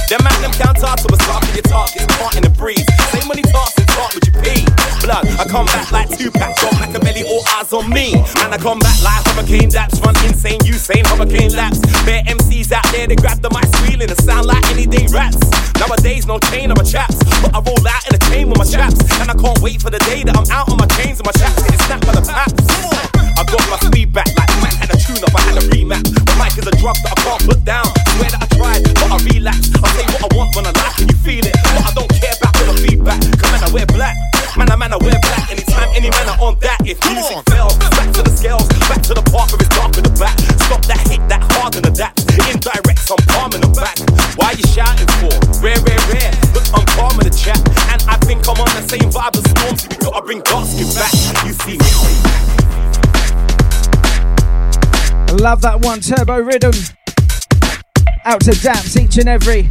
Them 0.08 0.22
man 0.22 0.40
them 0.42 0.52
count 0.52 0.78
to 0.78 1.08
a 1.08 1.16
of 1.48 1.54
your 1.54 1.62
targets, 1.62 2.06
part 2.18 2.36
in 2.36 2.42
the 2.42 2.50
breeze. 2.50 2.86
Say 3.10 3.26
money 3.26 3.42
talks 3.42 3.76
and 3.78 3.88
talk 3.88 4.14
with 4.14 4.26
your 4.28 4.42
pee. 4.42 4.75
Blood, 5.06 5.22
I 5.38 5.46
come 5.46 5.66
back 5.70 5.92
like 5.94 6.10
Tupac's, 6.10 6.58
John 6.58 6.74
Machiavelli, 6.82 7.22
all 7.30 7.38
eyes 7.54 7.70
on 7.70 7.86
me. 7.94 8.18
And 8.42 8.50
I 8.50 8.58
come 8.58 8.82
back 8.82 8.98
like 9.06 9.22
hurricane 9.30 9.70
daps, 9.70 10.02
run 10.02 10.18
insane, 10.26 10.58
insane 10.66 11.06
hurricane 11.06 11.54
laps. 11.54 11.78
Bare 12.02 12.26
MCs 12.26 12.74
out 12.74 12.82
there, 12.90 13.06
they 13.06 13.14
grab 13.14 13.38
the 13.38 13.46
mic 13.54 13.70
squealing 13.78 14.10
and 14.10 14.18
sound 14.18 14.50
like 14.50 14.66
any 14.66 14.82
day 14.82 15.06
rats. 15.14 15.38
Nowadays, 15.78 16.26
no 16.26 16.42
chain 16.50 16.74
on 16.74 16.76
my 16.76 16.82
chaps, 16.82 17.22
but 17.38 17.54
I 17.54 17.62
roll 17.62 17.86
out 17.86 18.02
in 18.10 18.18
a 18.18 18.22
chain 18.26 18.50
with 18.50 18.58
my 18.58 18.66
chaps. 18.66 18.98
And 19.22 19.30
I 19.30 19.38
can't 19.38 19.54
wait 19.62 19.78
for 19.78 19.94
the 19.94 20.02
day 20.10 20.26
that 20.26 20.34
I'm 20.34 20.48
out 20.50 20.74
on 20.74 20.76
my 20.76 20.90
chains 20.98 21.22
and 21.22 21.26
my 21.30 21.34
chaps 21.38 21.62
getting 21.62 21.86
snapped 21.86 22.02
by 22.02 22.10
the 22.18 22.26
paps. 22.26 22.66
I 23.38 23.46
got 23.46 23.62
my 23.70 23.78
speed 23.86 24.10
back 24.10 24.26
like 24.34 24.50
man 24.58 24.74
had 24.74 24.90
a 24.90 24.98
tune 24.98 25.22
up, 25.22 25.30
I 25.38 25.54
had 25.54 25.62
a 25.62 25.64
remap. 25.70 26.02
The 26.02 26.34
mic 26.34 26.58
is 26.58 26.66
a 26.66 26.74
drug 26.82 26.98
that 27.06 27.14
I 27.14 27.18
can't 27.22 27.42
put 27.46 27.62
down. 27.62 27.86
Swear 28.18 28.34
that 28.34 28.42
I 28.42 28.48
tried, 28.58 28.82
but 28.98 29.06
I 29.06 29.18
relapse. 29.22 29.70
I 29.70 29.86
say 29.94 30.06
what 30.18 30.26
I 30.26 30.28
want 30.34 30.50
when 30.58 30.66
I 30.66 30.74
like 30.74 30.98
and 30.98 31.06
you 31.06 31.18
feel 31.22 31.46
it. 31.46 31.54
But 31.62 31.86
I 31.86 31.92
don't 31.94 32.10
care 32.10 32.34
about 32.42 32.58
the 32.58 32.74
feedback. 32.82 33.22
Cause 33.38 33.54
man, 33.54 33.62
I 33.62 33.70
wear 33.70 33.86
black. 33.86 34.35
Man, 34.56 34.72
I 34.72 34.76
man, 34.76 34.92
I 34.92 34.96
wear 34.96 35.12
black. 35.20 35.52
Anytime, 35.52 35.92
any 35.92 36.08
man 36.08 36.28
are 36.32 36.40
on 36.40 36.56
that. 36.60 36.80
If 36.80 36.96
music 37.04 37.36
fails, 37.52 37.76
back 37.92 38.08
to 38.16 38.24
the 38.24 38.32
scales, 38.32 38.64
back 38.88 39.04
to 39.04 39.12
the 39.12 39.20
part 39.28 39.52
where 39.52 39.60
it's 39.60 39.68
dark 39.76 39.92
in 40.00 40.04
the 40.08 40.16
back. 40.16 40.32
Stop 40.64 40.80
that 40.88 40.96
hit, 41.12 41.20
that 41.28 41.44
hard 41.52 41.76
and 41.76 41.84
adapt. 41.84 42.24
Indirect, 42.48 43.04
I'm 43.04 43.20
palming 43.36 43.60
them 43.60 43.76
back. 43.76 44.00
Why 44.40 44.56
you 44.56 44.64
shouting 44.72 45.04
for? 45.20 45.28
Rare, 45.60 45.76
rare, 45.84 46.00
rare. 46.08 46.32
Look, 46.56 46.64
I'm 46.72 46.88
calm 46.96 47.20
in 47.20 47.28
the 47.28 47.36
chat. 47.36 47.60
And 47.92 48.00
I 48.08 48.16
think 48.24 48.48
I'm 48.48 48.56
on 48.56 48.72
the 48.72 48.84
same 48.88 49.12
vibe 49.12 49.36
as 49.36 49.44
Stormzy. 49.44 49.92
We 49.92 49.96
gotta 50.00 50.24
bring 50.24 50.40
Godskin 50.40 50.88
back. 50.96 51.12
You 51.44 51.52
see 51.52 51.76
me. 51.76 51.92
Love 55.36 55.60
that 55.68 55.84
one, 55.84 56.00
Turbo 56.00 56.40
Rhythm. 56.40 56.72
Out 58.28 58.40
to 58.40 58.50
Daps 58.50 59.00
each 59.00 59.18
and 59.18 59.28
every. 59.28 59.70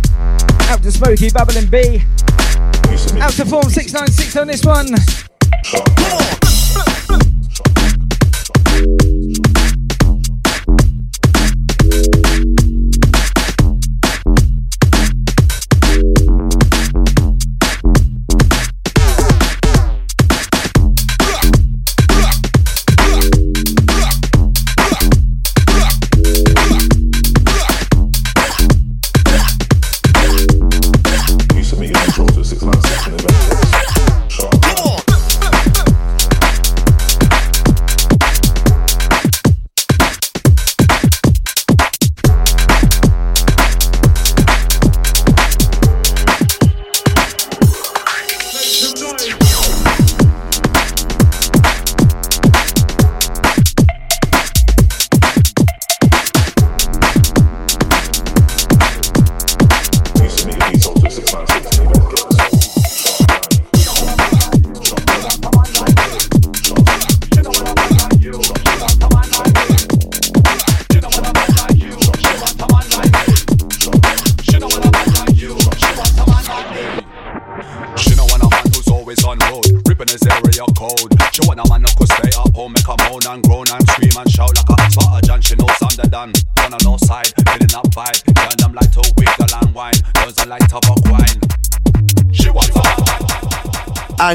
Out 0.69 0.81
to 0.83 0.89
Smokey, 0.89 1.29
Bubbling 1.29 1.67
B. 1.67 2.01
Out 3.19 3.33
to 3.33 3.43
Form 3.43 3.69
696 3.69 4.37
on 4.37 4.47
this 4.47 4.63
one. 4.63 4.95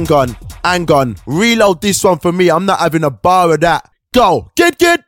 hang 0.00 0.12
on, 0.12 0.36
hang 0.64 0.90
on. 0.90 1.16
Reload 1.26 1.82
this 1.82 2.02
one 2.02 2.18
for 2.18 2.32
me. 2.32 2.50
I'm 2.50 2.64
not 2.64 2.78
having 2.78 3.04
a 3.04 3.10
bar 3.10 3.52
of 3.52 3.60
that. 3.60 3.90
Go, 4.14 4.50
kid, 4.56 4.78
kid. 4.78 5.04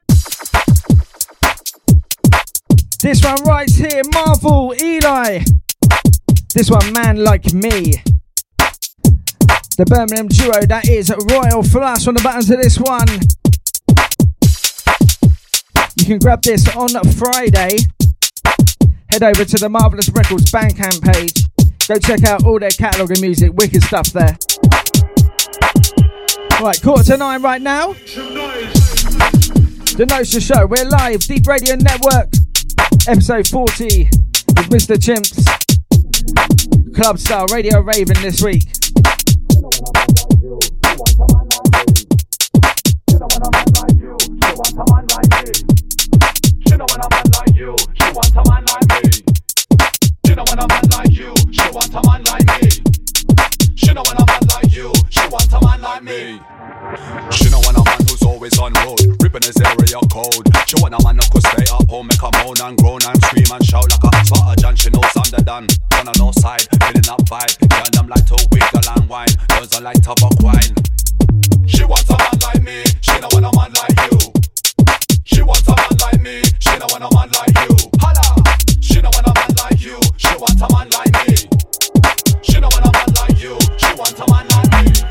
This 3.01 3.24
one 3.24 3.43
right 3.45 3.70
here, 3.70 4.03
Marvel, 4.12 4.74
Eli. 4.80 5.40
This 6.55 6.70
one, 6.70 6.93
man 6.93 7.24
like 7.24 7.53
me. 7.53 8.03
The 9.78 9.86
Birmingham 9.86 10.28
duo, 10.28 10.66
that 10.66 10.88
is 10.88 11.11
Royal 11.30 11.62
Flash 11.62 12.07
on 12.07 12.14
the 12.14 12.22
buttons 12.22 12.51
of 12.51 12.61
this 12.61 12.78
one. 12.78 13.09
You 15.97 16.05
can 16.05 16.18
grab 16.18 16.43
this 16.43 16.68
on 16.76 16.90
Friday. 17.12 17.78
Head 19.11 19.22
over 19.22 19.45
to 19.45 19.57
the 19.57 19.68
Marvelous 19.68 20.11
Records 20.11 20.51
Bandcamp 20.53 21.03
page. 21.12 21.47
Go 21.88 21.99
check 21.99 22.24
out 22.24 22.45
all 22.45 22.61
their 22.61 22.70
catalogue 22.70 23.11
of 23.11 23.20
music, 23.20 23.53
wicked 23.55 23.82
stuff 23.82 24.12
there. 24.12 24.36
Right, 26.61 26.80
quarter 26.80 27.03
to 27.05 27.16
nine 27.16 27.42
right 27.42 27.61
now. 27.61 27.94
The 29.94 30.07
NOSA 30.09 30.40
Show, 30.40 30.66
we're 30.66 30.84
live, 30.84 31.20
Deep 31.20 31.46
Radio 31.46 31.74
Network, 31.74 32.28
episode 33.09 33.48
40 33.48 34.05
with 34.05 34.70
Mr. 34.70 34.96
Chimps, 34.96 35.44
Club 36.94 37.18
Style, 37.18 37.46
Radio 37.46 37.80
Raven 37.80 38.16
this 38.22 38.40
week. 38.42 38.68
at 56.03 56.05
me. 56.05 56.40
She 57.32 57.50
know 57.50 57.61
want 57.61 57.76
a 57.78 57.84
man 57.84 57.98
who's 58.09 58.22
always 58.22 58.59
on 58.59 58.72
road, 58.84 59.00
ripping 59.22 59.42
his 59.42 59.57
area 59.61 60.00
code. 60.11 60.46
She 60.66 60.76
want 60.80 60.94
a 60.94 61.00
man 61.03 61.16
who 61.16 61.26
could 61.30 61.42
stay 61.42 61.64
up 61.72 61.88
home, 61.88 62.07
make 62.07 62.22
a 62.22 62.30
moan 62.42 62.59
and 62.62 62.76
groan 62.78 63.00
and 63.07 63.22
scream 63.24 63.50
and 63.53 63.64
shout 63.64 63.88
like 63.90 64.03
a 64.03 64.26
spotter. 64.26 64.66
And 64.66 64.78
she 64.78 64.90
knows 64.90 65.12
I'm 65.16 65.30
the 65.30 65.42
done. 65.44 65.66
On 65.98 66.09
an 66.09 66.32
side, 66.34 66.66
feeling 66.82 67.07
that 67.07 67.22
vibe. 67.30 67.55
Turn 67.68 67.90
them 67.92 68.09
like 68.09 68.26
to 68.26 68.36
wiggle 68.50 68.88
and 68.96 69.09
wine. 69.09 69.32
Those 69.48 69.74
are 69.74 69.82
like 69.82 70.03
tobacco 70.03 70.42
wine. 70.42 70.74
She 71.66 71.84
wants 71.84 72.11
a 72.11 72.16
man 72.18 72.36
like 72.42 72.62
me. 72.62 72.84
She 73.00 73.14
don't 73.20 73.32
want 73.32 73.46
a 73.46 73.53
man 73.55 73.70
like 73.78 73.96
you. 74.11 74.18
She 75.24 75.42
wants 75.42 75.68
a 75.68 75.74
man 75.76 75.94
like 76.00 76.20
me. 76.20 76.42
She 76.59 76.74
don't 76.78 76.90
want 76.90 77.05
a 77.07 77.11
man 77.14 77.28
like 77.30 77.55
you. 77.62 77.70
Holla. 78.00 78.26
She 78.80 79.00
don't 79.00 79.14
want 79.14 79.26
a 79.26 79.34
man 79.34 79.53
like 79.61 79.80
you. 79.82 79.98
She 80.16 80.34
wants 80.36 80.62
a 80.62 80.68
man 80.72 80.88
like 80.90 81.12
me. 81.26 81.36
She 82.42 82.59
don't 82.59 82.72
want 82.74 82.86
a 82.86 82.92
man 82.92 83.11
like 83.14 83.38
you. 83.38 83.55
She 83.78 83.90
wants 83.94 84.18
a 84.18 84.26
man 84.30 84.46
like 84.50 84.72
me. 84.84 85.01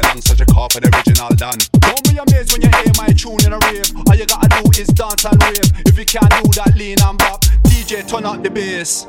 Babylon, 0.00 0.22
such 0.22 0.40
a 0.40 0.46
call 0.46 0.68
for 0.68 0.80
original 0.80 1.28
done. 1.36 1.58
Don't 1.80 2.04
be 2.04 2.16
amazed 2.16 2.52
when 2.52 2.62
you 2.62 2.70
hear 2.70 2.92
my 2.96 3.08
tune 3.08 3.44
in 3.44 3.52
a 3.52 3.58
rave. 3.58 3.92
All 4.08 4.16
you 4.16 4.26
gotta 4.26 4.48
do 4.62 4.80
is 4.80 4.88
dance 4.88 5.24
and 5.24 5.42
rave. 5.42 5.72
If 5.86 5.98
you 5.98 6.04
can't 6.04 6.30
do 6.42 6.50
that, 6.56 6.74
lean 6.76 7.00
and 7.02 7.18
bop. 7.18 7.42
DJ, 7.64 8.06
turn 8.08 8.24
up 8.24 8.42
the 8.42 8.50
bass. 8.50 9.06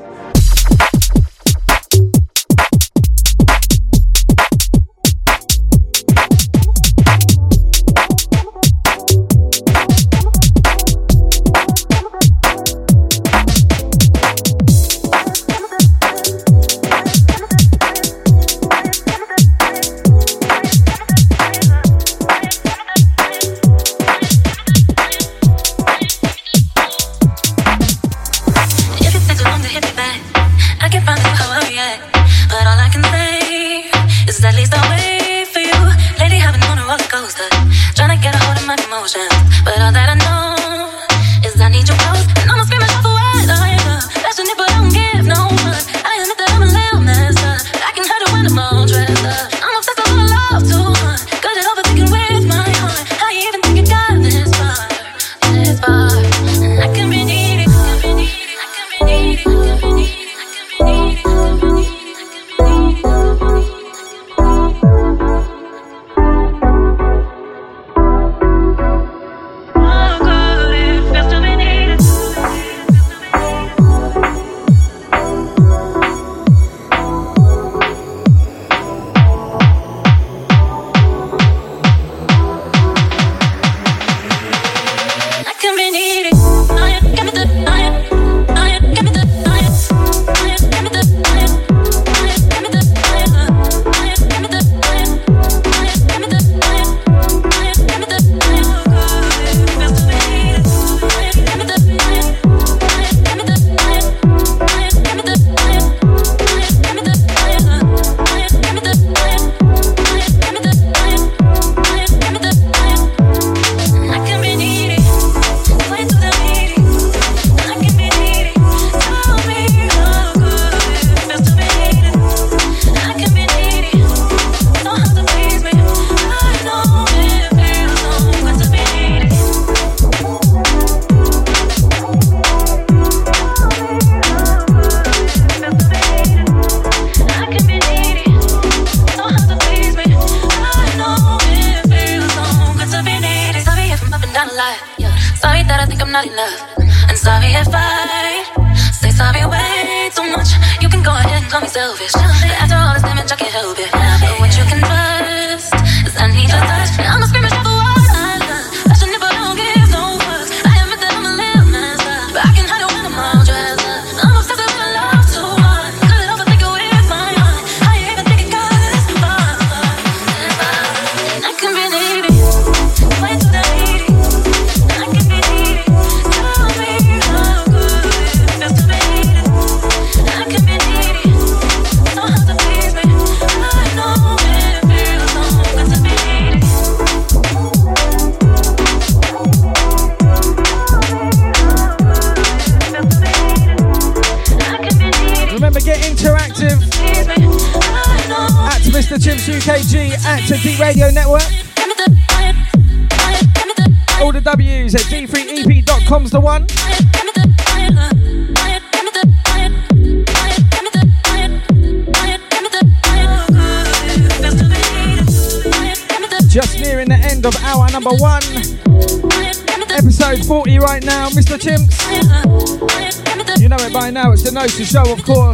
It's 224.64 224.78
the 224.78 224.86
Show, 224.86 225.12
of 225.12 225.24
course. 225.24 225.51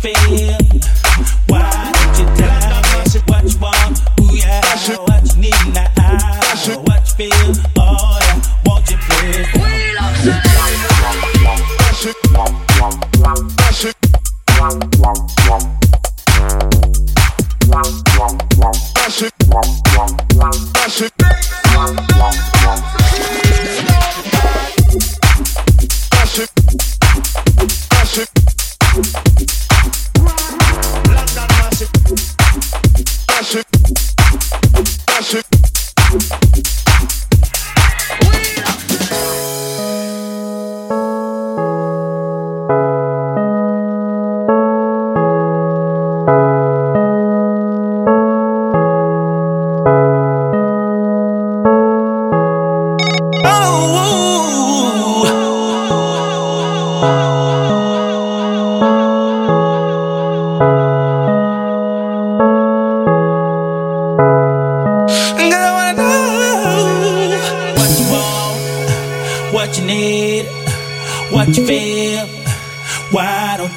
feel. 0.00 0.49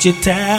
you 0.06 0.12
time. 0.12 0.53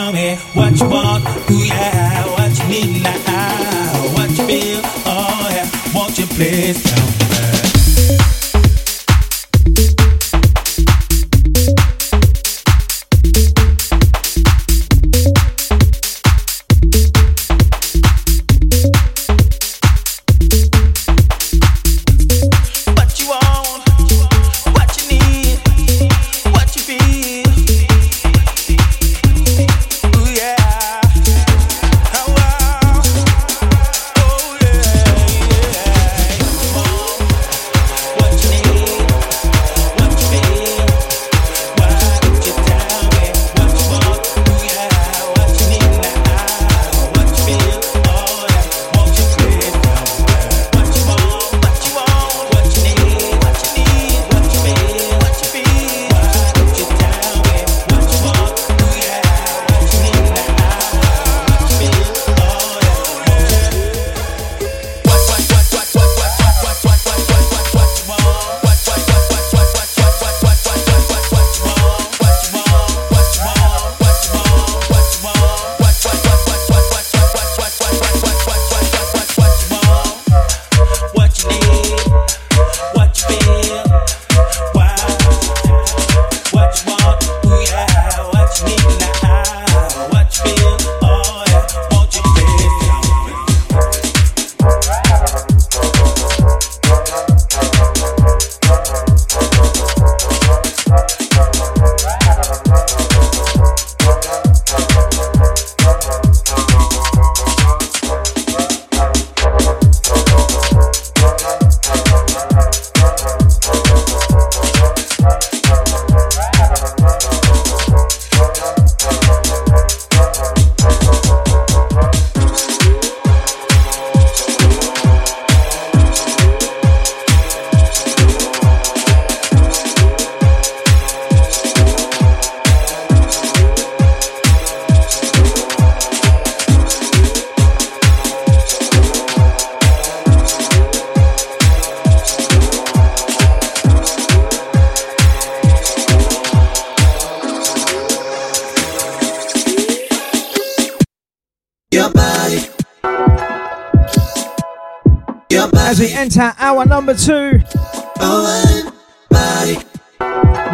as 155.95 156.01
we 156.01 156.13
enter 156.13 156.53
hour 156.57 156.85
number 156.85 157.13
two. 157.13 157.59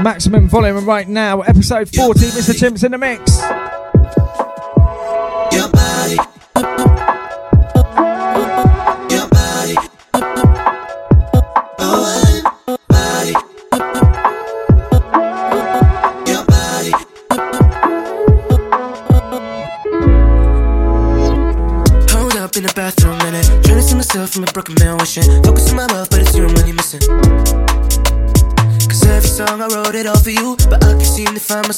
Maximum 0.02 0.48
volume 0.48 0.84
right 0.86 1.08
now, 1.08 1.42
episode 1.42 1.94
40. 1.94 2.20
Mr. 2.20 2.54
Chimps 2.54 2.84
in 2.84 2.92
the 2.92 2.98
mix. 2.98 3.61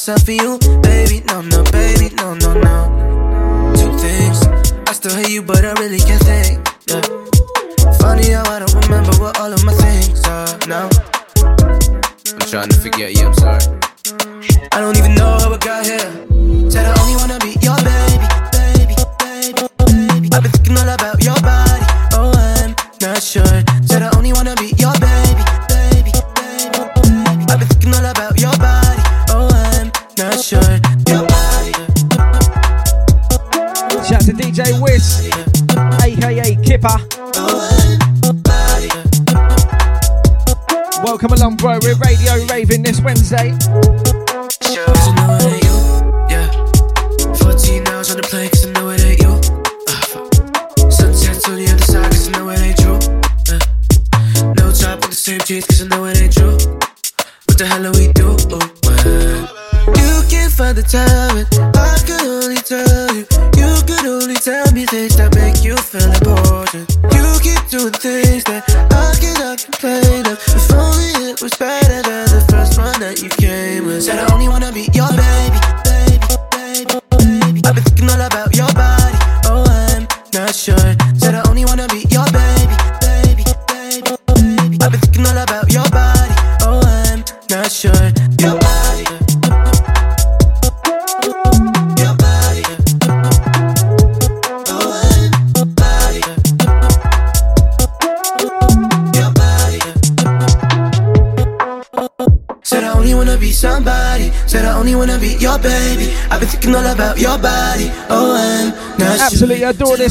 myself 0.06 0.22
for 0.26 0.32
you. 0.32 0.63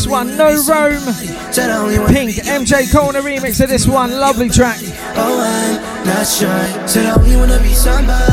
this 0.04 0.12
one, 0.12 0.36
No 0.36 0.50
Rome. 0.68 2.08
Pink, 2.08 2.36
MJ 2.36 2.92
Corner 2.92 3.22
remix 3.22 3.62
of 3.64 3.70
this 3.70 3.88
one, 3.88 4.12
lovely 4.12 4.50
track. 4.50 4.80
Oh, 5.16 5.40
I'm 5.40 6.06
not 6.06 6.28
sure. 6.28 6.88
Said 6.88 7.06
I 7.06 7.16
only 7.16 7.36
wanna 7.38 7.60
be 7.62 7.74
somebody. 7.74 8.33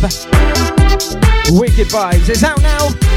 Wicked 0.00 1.88
Vibes. 1.88 2.30
is 2.30 2.42
out 2.42 2.62
now. 2.62 3.09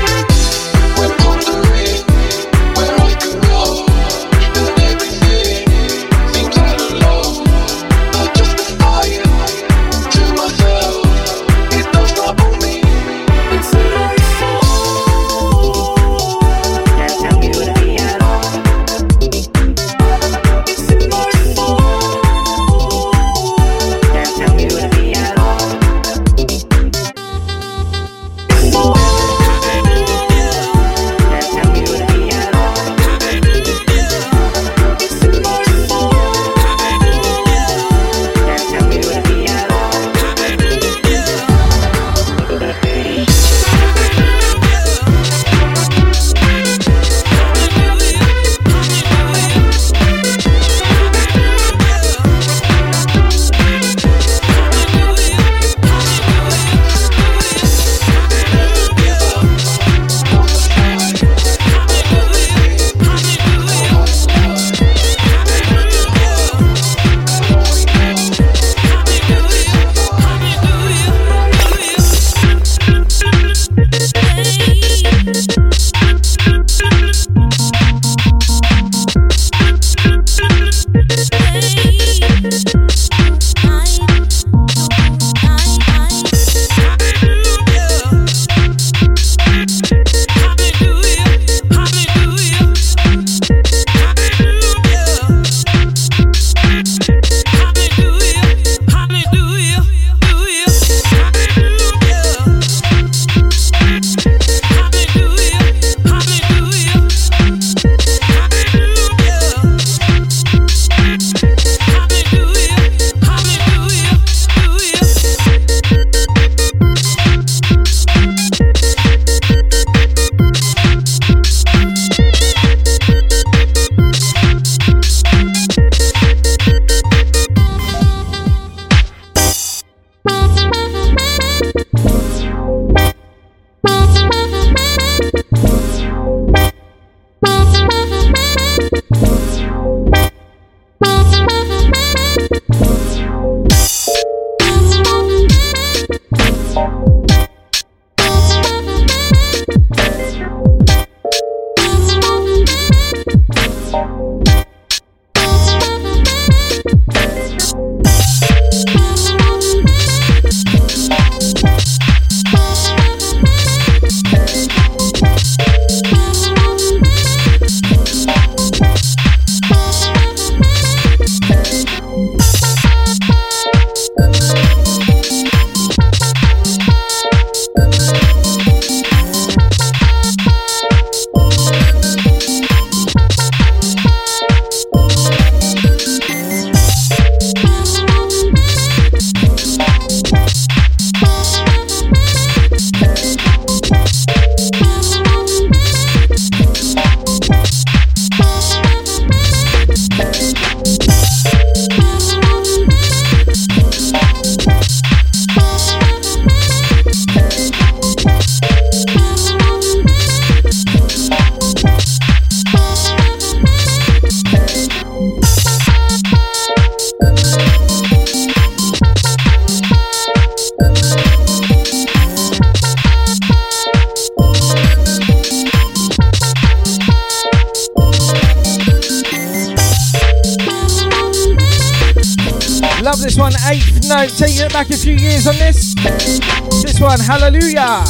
Hallelujah. 237.23 238.03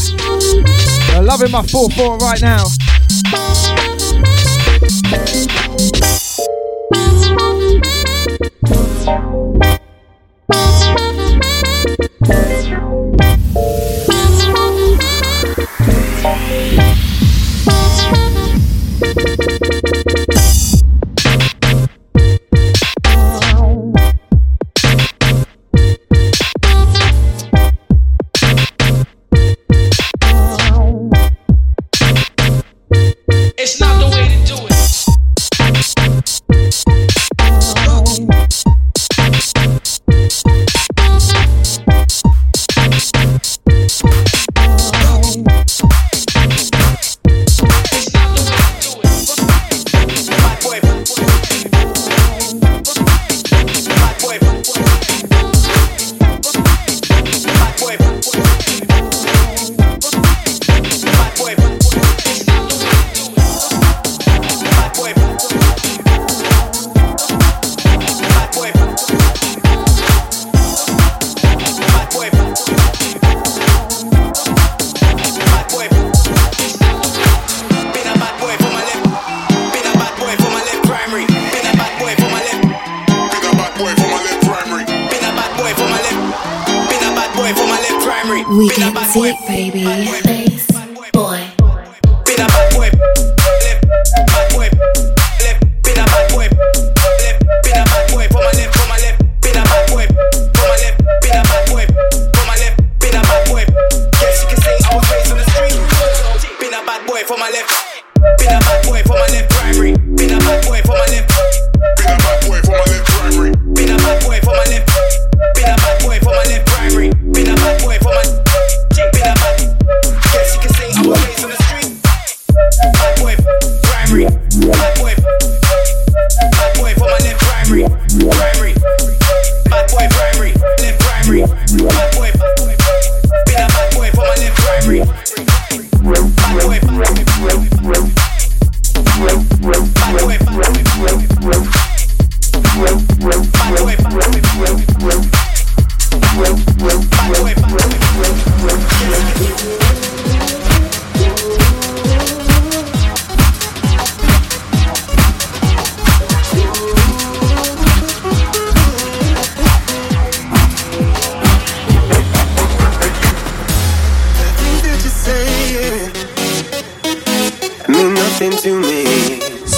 I'm 1.16 1.26
loving 1.26 1.52
my 1.52 1.64
4 1.64 1.90
4 1.92 2.18
right 2.18 2.42
now. 2.42 2.64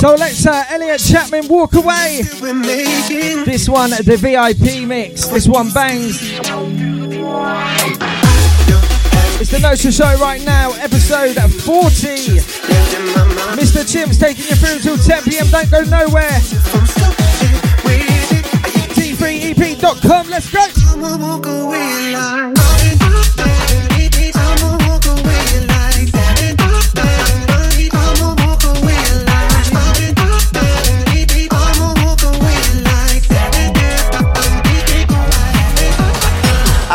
Uh, 0.06 0.11
one, 3.68 3.90
the 3.90 4.18
VIP 4.19 4.88
mix. 4.88 5.26
This 5.26 5.48
one 5.48 5.72
bangs. 5.72 6.22
It's 9.41 9.49
the 9.49 9.57
NOSA 9.57 9.91
Show 9.91 10.15
right 10.22 10.45
now, 10.45 10.73
episode 10.73 11.40
40. 11.49 12.38
Mr. 13.57 13.84
Chimps 13.84 14.19
taking 14.19 14.45
you 14.45 14.56
through 14.56 14.77
till 14.80 14.98
10 14.98 15.23
pm. 15.23 15.48
Don't 15.48 15.72
go 15.72 15.84
nowhere. 15.86 16.40
D3EP.com, 18.94 20.30
let's 20.30 20.52
go. 20.52 20.68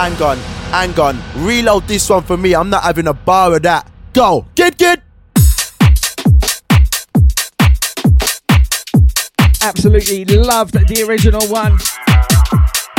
Hang 0.00 0.22
on, 0.22 0.38
hang 0.72 0.98
on. 0.98 1.20
Reload 1.44 1.86
this 1.86 2.08
one 2.08 2.22
for 2.22 2.36
me. 2.36 2.54
I'm 2.54 2.70
not 2.70 2.82
having 2.82 3.06
a 3.06 3.12
bar 3.12 3.54
of 3.54 3.62
that. 3.62 3.90
Go, 4.14 4.46
get, 4.54 4.78
get. 4.78 5.02
Absolutely 9.62 10.24
loved 10.24 10.72
the 10.72 11.04
original 11.06 11.46
one. 11.48 11.78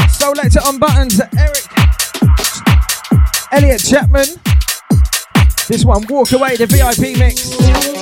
so 0.09 0.33
Selector 0.33 0.59
on 0.59 0.77
buttons, 0.77 1.19
Eric. 1.37 1.65
Elliot 3.51 3.81
Chapman. 3.81 4.27
This 5.67 5.83
one, 5.83 6.05
Walk 6.07 6.31
Away, 6.33 6.55
the 6.55 6.67
VIP 6.67 7.17
mix. 7.17 8.00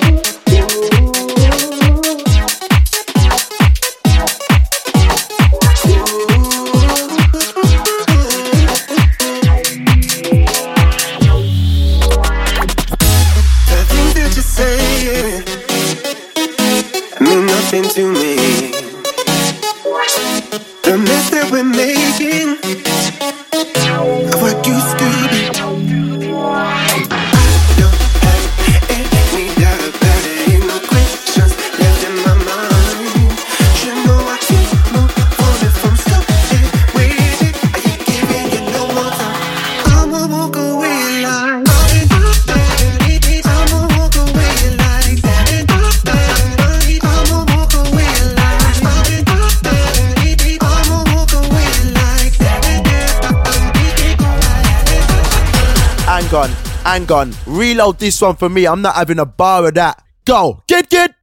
Reload 57.45 57.99
this 57.99 58.20
one 58.20 58.36
for 58.36 58.49
me. 58.49 58.66
I'm 58.66 58.82
not 58.82 58.95
having 58.95 59.20
a 59.20 59.26
bar 59.26 59.68
of 59.68 59.76
that. 59.76 60.03
Go, 60.26 60.64
get, 60.68 60.90
get. 60.90 61.14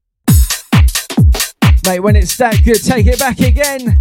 Mate, 1.84 1.98
when 1.98 2.14
it's 2.14 2.36
that 2.36 2.62
good, 2.64 2.80
take 2.84 3.08
it 3.08 3.18
back 3.18 3.40
again. 3.40 3.98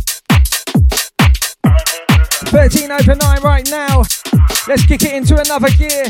13 2.52 2.92
open 2.92 3.18
9 3.18 3.42
right 3.42 3.68
now. 3.72 4.04
Let's 4.68 4.86
kick 4.86 5.02
it 5.02 5.14
into 5.14 5.40
another 5.40 5.70
gear. 5.72 6.06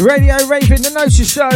Radio 0.00 0.36
Raving, 0.46 0.80
the 0.80 0.90
NOSA 0.94 1.26
Show. 1.26 1.50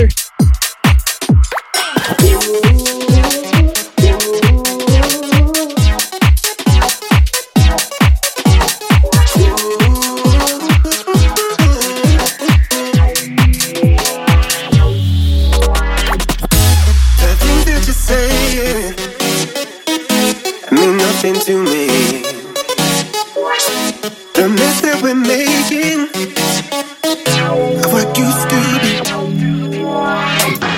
nothing 20.92 21.34
to 21.34 21.62
me. 21.62 21.86
The 24.34 24.48
mess 24.48 24.80
that 24.82 25.00
we're 25.02 25.14
making 25.14 26.08
what 27.92 28.18
used 28.18 28.48
to 28.50 28.58
be. 30.68 30.73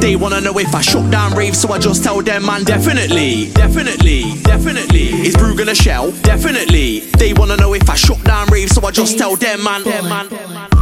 They 0.00 0.16
wanna 0.16 0.40
know 0.40 0.58
if 0.58 0.74
I 0.74 0.80
shut 0.80 1.10
down 1.10 1.34
raves, 1.34 1.60
so 1.60 1.72
I 1.72 1.78
just 1.78 2.04
tell 2.04 2.22
them, 2.22 2.46
man, 2.46 2.64
definitely. 2.64 3.50
Definitely. 3.52 4.34
Definitely. 4.42 5.26
Is 5.26 5.36
Brew 5.36 5.56
gonna 5.56 5.74
shell? 5.74 6.12
Definitely. 6.22 7.00
They 7.18 7.32
wanna 7.32 7.56
know 7.56 7.74
if 7.74 7.88
I 7.88 7.94
shut 7.94 8.22
down 8.24 8.48
raves, 8.48 8.74
so 8.74 8.86
I 8.86 8.90
just 8.90 9.18
tell 9.18 9.36
them, 9.36 9.64
man. 9.64 9.82
Definitely. 9.84 10.75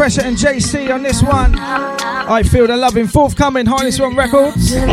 Pressure 0.00 0.22
and 0.22 0.34
JC 0.34 0.90
on 0.94 1.02
this 1.02 1.22
one. 1.22 1.54
I 1.58 2.42
feel 2.42 2.66
the 2.66 2.74
loving 2.74 3.06
forthcoming. 3.06 3.66
Harness 3.66 4.00
One 4.00 4.16
Records. 4.16 4.72
At 4.72 4.88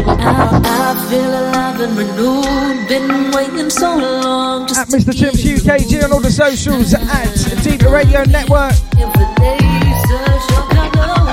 Mr. 4.89 5.13
Chimps 5.13 5.45
UKG 5.45 6.03
on 6.03 6.11
all 6.11 6.19
the 6.19 6.29
socials. 6.29 6.93
At 6.93 7.63
Deeper 7.63 7.89
Radio 7.89 8.25
Network. 8.25 8.73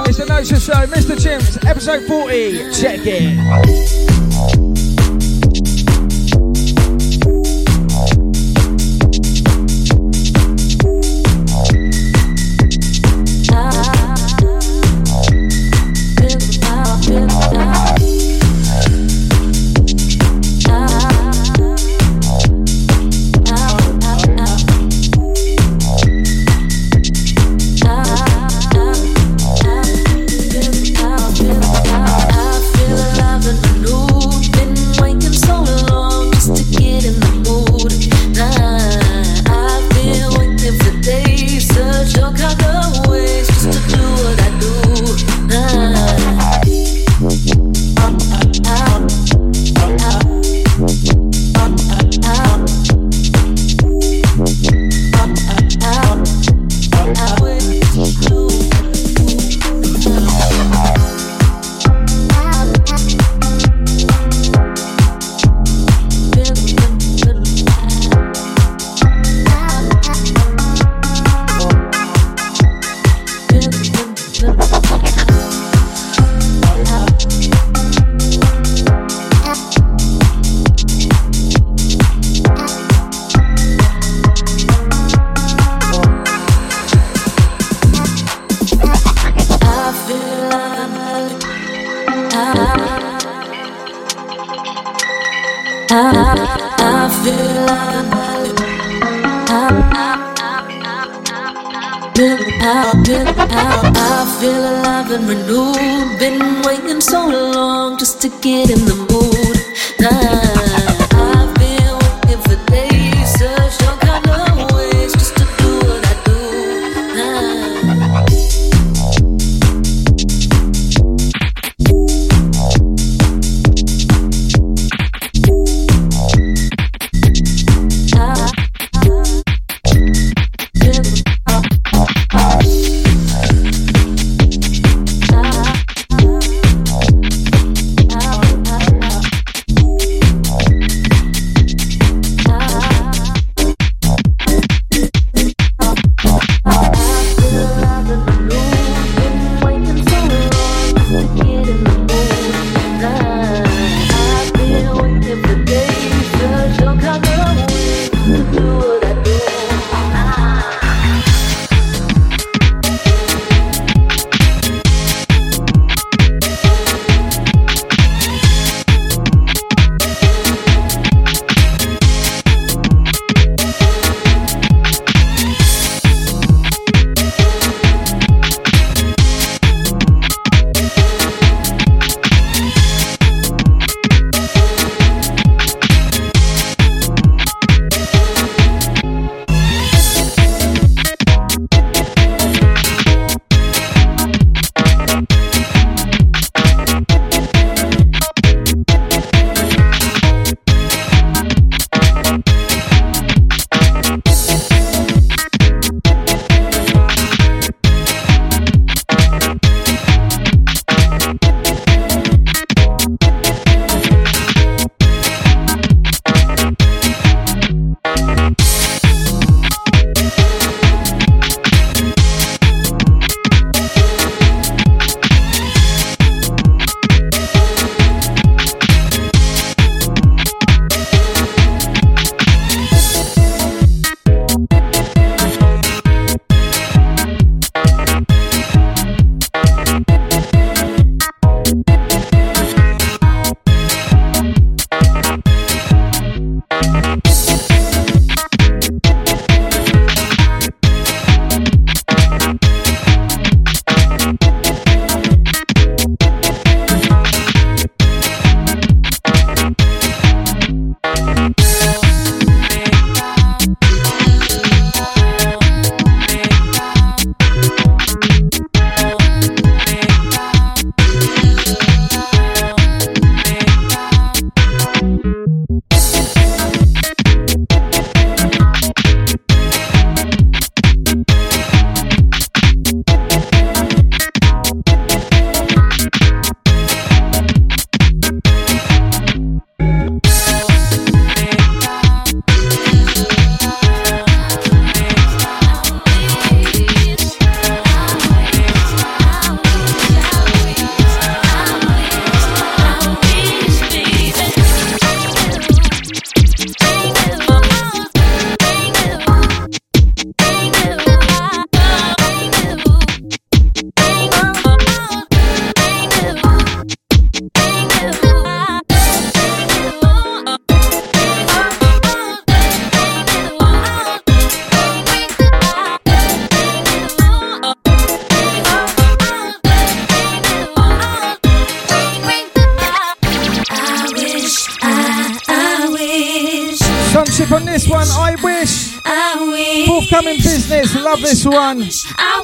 It's 0.07 0.19
the 0.19 0.25
NOSA 0.25 0.61
Show. 0.65 0.87
Mr. 0.87 1.17
Chimps, 1.17 1.67
episode 1.67 2.07
40. 2.07 2.71
Check 2.71 3.01
it. 3.03 4.84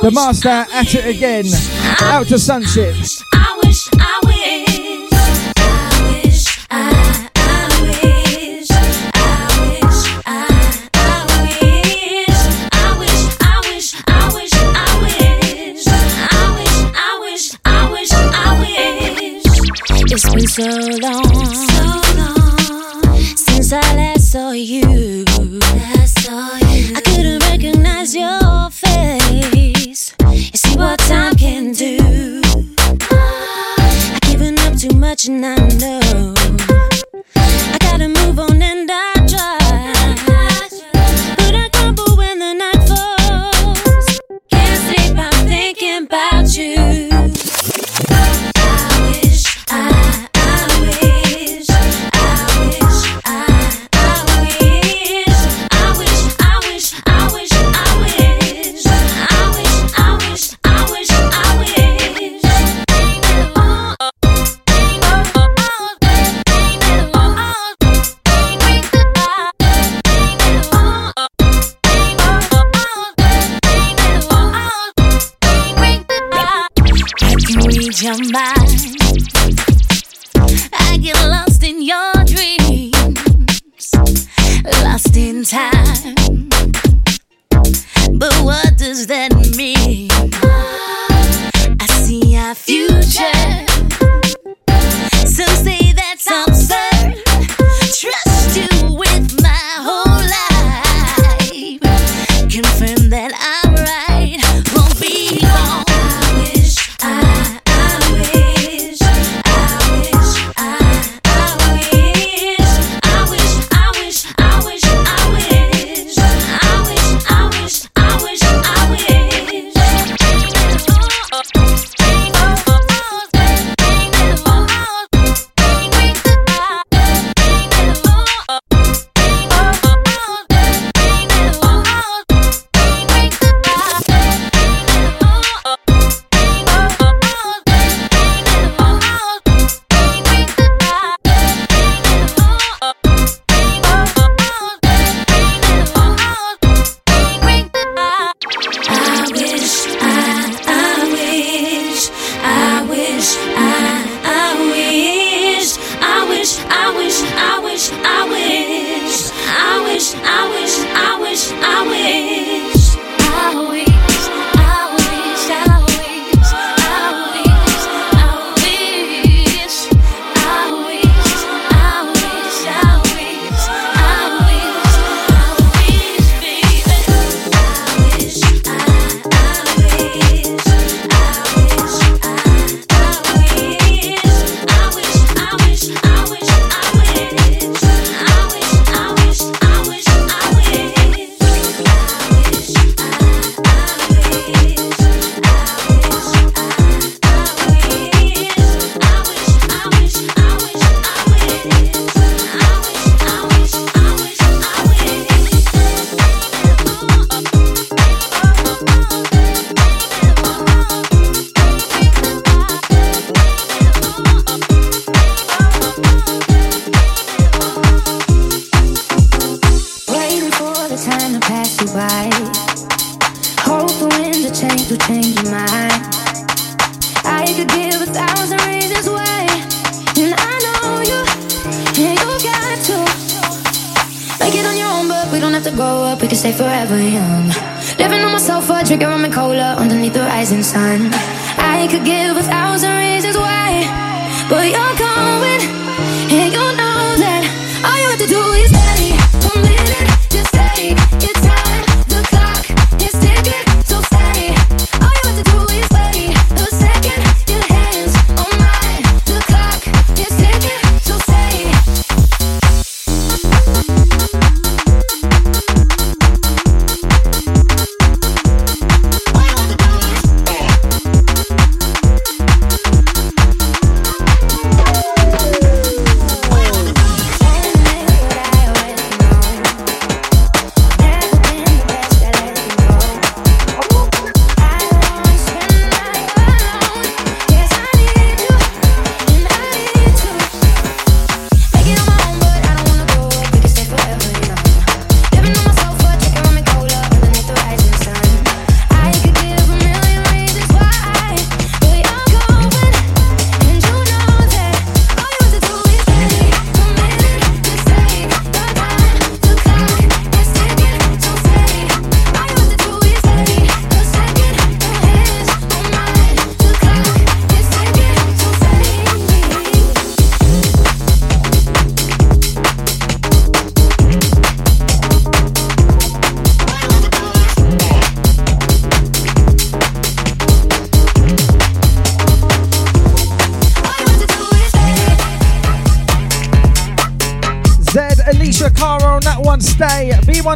The 0.02 0.10
master 0.12 0.48
at 0.48 0.94
it 0.94 1.05
again. 1.05 1.44
Out 2.01 2.28
to 2.28 2.39
Sunship. 2.39 2.97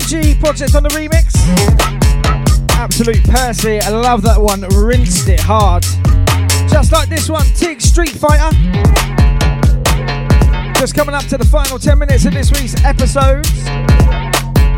B1G 0.05 0.39
project 0.39 0.75
on 0.75 0.83
the 0.83 0.89
remix. 0.91 1.35
Absolute 2.71 3.25
Percy. 3.25 3.81
I 3.81 3.89
love 3.89 4.23
that 4.23 4.39
one. 4.39 4.61
Rinsed 4.61 5.29
it 5.29 5.41
hard. 5.41 5.83
Just 6.69 6.93
like 6.93 7.09
this 7.09 7.31
one. 7.31 7.47
Tig 7.55 7.81
Street 7.81 8.11
Fighter. 8.11 8.55
Just 10.79 10.95
coming 10.95 11.15
up 11.15 11.25
to 11.25 11.39
the 11.39 11.49
final 11.51 11.79
10 11.79 11.99
minutes 11.99 12.27
of 12.27 12.35
this 12.35 12.51
week's 12.53 12.83
episode. 12.85 13.47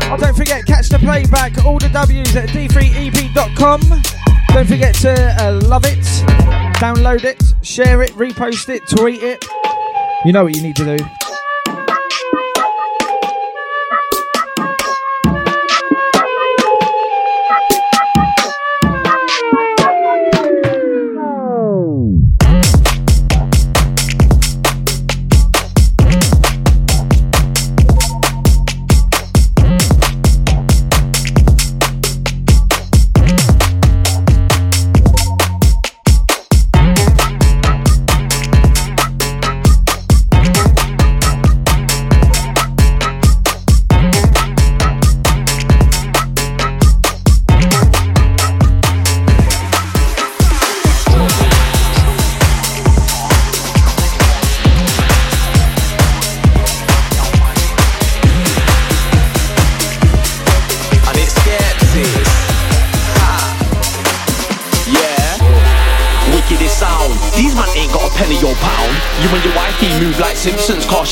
Oh, 0.09 0.15
don't 0.17 0.37
forget, 0.37 0.65
catch 0.65 0.87
the 0.87 0.99
playback, 0.99 1.65
all 1.65 1.79
the 1.79 1.89
W's 1.89 2.35
at 2.37 2.47
d3ep.com. 2.49 3.81
Don't 4.53 4.67
forget 4.67 4.95
to 4.95 5.11
uh, 5.11 5.59
love 5.67 5.83
it, 5.83 5.99
download 6.79 7.25
it, 7.25 7.43
share 7.61 8.01
it, 8.01 8.11
repost 8.11 8.69
it, 8.69 8.87
tweet 8.87 9.21
it. 9.21 9.43
You 10.23 10.31
know 10.31 10.45
what 10.45 10.55
you 10.55 10.61
need 10.61 10.77
to 10.77 10.97
do. 10.97 11.16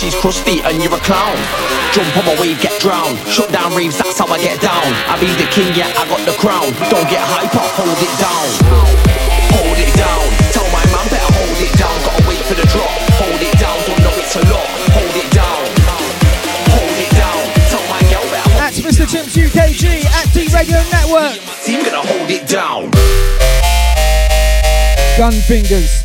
She's 0.06 0.22
crusty 0.22 0.62
and 0.62 0.78
you're 0.84 0.94
a 0.94 1.02
clown. 1.02 1.34
Jump 1.90 2.06
on 2.18 2.26
my 2.30 2.36
wave, 2.38 2.62
get 2.62 2.78
drowned. 2.80 3.18
Shut 3.26 3.50
down 3.50 3.74
raves, 3.74 3.98
that's 3.98 4.20
how 4.20 4.30
I 4.30 4.38
get 4.38 4.62
down. 4.62 4.86
I 5.10 5.18
be 5.18 5.34
the 5.34 5.50
king, 5.50 5.74
yeah, 5.74 5.90
I 5.98 6.06
got 6.06 6.22
the 6.30 6.38
crown. 6.38 6.70
Don't 6.94 7.10
get 7.10 7.26
hyper, 7.26 7.66
hold 7.74 7.98
it 7.98 8.14
down. 8.22 8.48
Hold 9.58 9.80
it 9.82 9.90
down. 9.98 10.24
Tell 10.54 10.68
my 10.70 10.84
man 10.94 11.06
better 11.10 11.32
hold 11.34 11.58
it 11.58 11.74
down. 11.74 11.96
Gotta 12.06 12.22
wait 12.30 12.44
for 12.46 12.54
the 12.54 12.68
drop. 12.70 12.94
Hold 13.18 13.42
it 13.42 13.56
down, 13.58 13.78
don't 13.90 14.02
know 14.06 14.14
it's 14.22 14.36
a 14.38 14.44
lot. 14.46 14.68
Hold 14.94 15.16
it 15.18 15.30
down. 15.34 15.64
Hold 16.70 16.98
it 17.02 17.12
down. 17.18 17.42
Tell 17.74 17.86
my 17.90 18.02
girl 18.06 18.26
better 18.30 18.46
hold 18.46 18.62
That's 18.62 18.80
Mr. 18.86 19.10
Chimps 19.10 19.34
UKG 19.34 20.06
at 20.06 20.28
D 20.30 20.46
Radio 20.54 20.86
Network. 20.94 21.42
Team 21.66 21.82
gonna 21.82 22.06
hold 22.06 22.30
it 22.30 22.46
down. 22.46 22.94
Gun 25.18 25.34
fingers. 25.50 26.05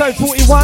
episode 0.00 0.16
41. 0.16 0.57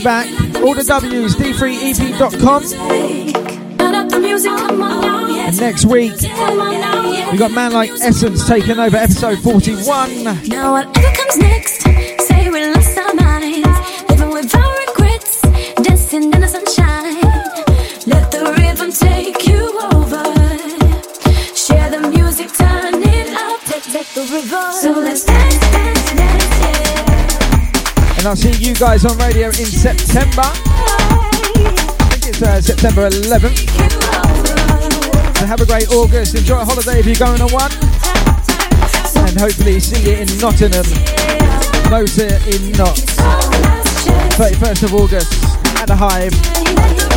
back. 0.00 0.26
All 0.62 0.74
the 0.74 0.84
W's, 0.84 1.36
d3ep.com. 1.36 2.62
And 5.48 5.60
next 5.60 5.84
week, 5.86 6.12
we 7.32 7.38
got 7.38 7.50
Man 7.52 7.72
Like 7.72 7.90
Essence 7.90 8.46
taking 8.46 8.78
over 8.78 8.96
episode 8.96 9.38
41. 9.40 10.24
Now, 10.48 10.72
whatever 10.72 11.16
comes 11.16 11.38
next. 11.38 11.77
I'll 28.28 28.36
see 28.36 28.52
you 28.62 28.74
guys 28.74 29.06
on 29.06 29.16
radio 29.16 29.46
in 29.46 29.64
September. 29.64 30.42
I 30.44 32.08
think 32.12 32.26
it's 32.26 32.42
uh, 32.42 32.60
September 32.60 33.08
11th. 33.08 33.56
So 35.38 35.46
have 35.46 35.62
a 35.62 35.64
great 35.64 35.90
August. 35.90 36.34
Enjoy 36.34 36.60
a 36.60 36.64
holiday 36.64 37.00
if 37.00 37.06
you're 37.06 37.14
going 37.14 37.40
on 37.40 37.50
one. 37.50 37.72
And 39.26 39.40
hopefully 39.40 39.80
see 39.80 40.10
you 40.10 40.18
in 40.18 40.28
Nottingham. 40.40 40.84
Motor 41.88 42.36
in 42.52 42.72
Notts. 42.72 43.16
31st 44.36 44.82
of 44.82 44.94
August 44.94 45.32
at 45.78 45.86
the 45.86 45.96
Hive. 45.96 47.07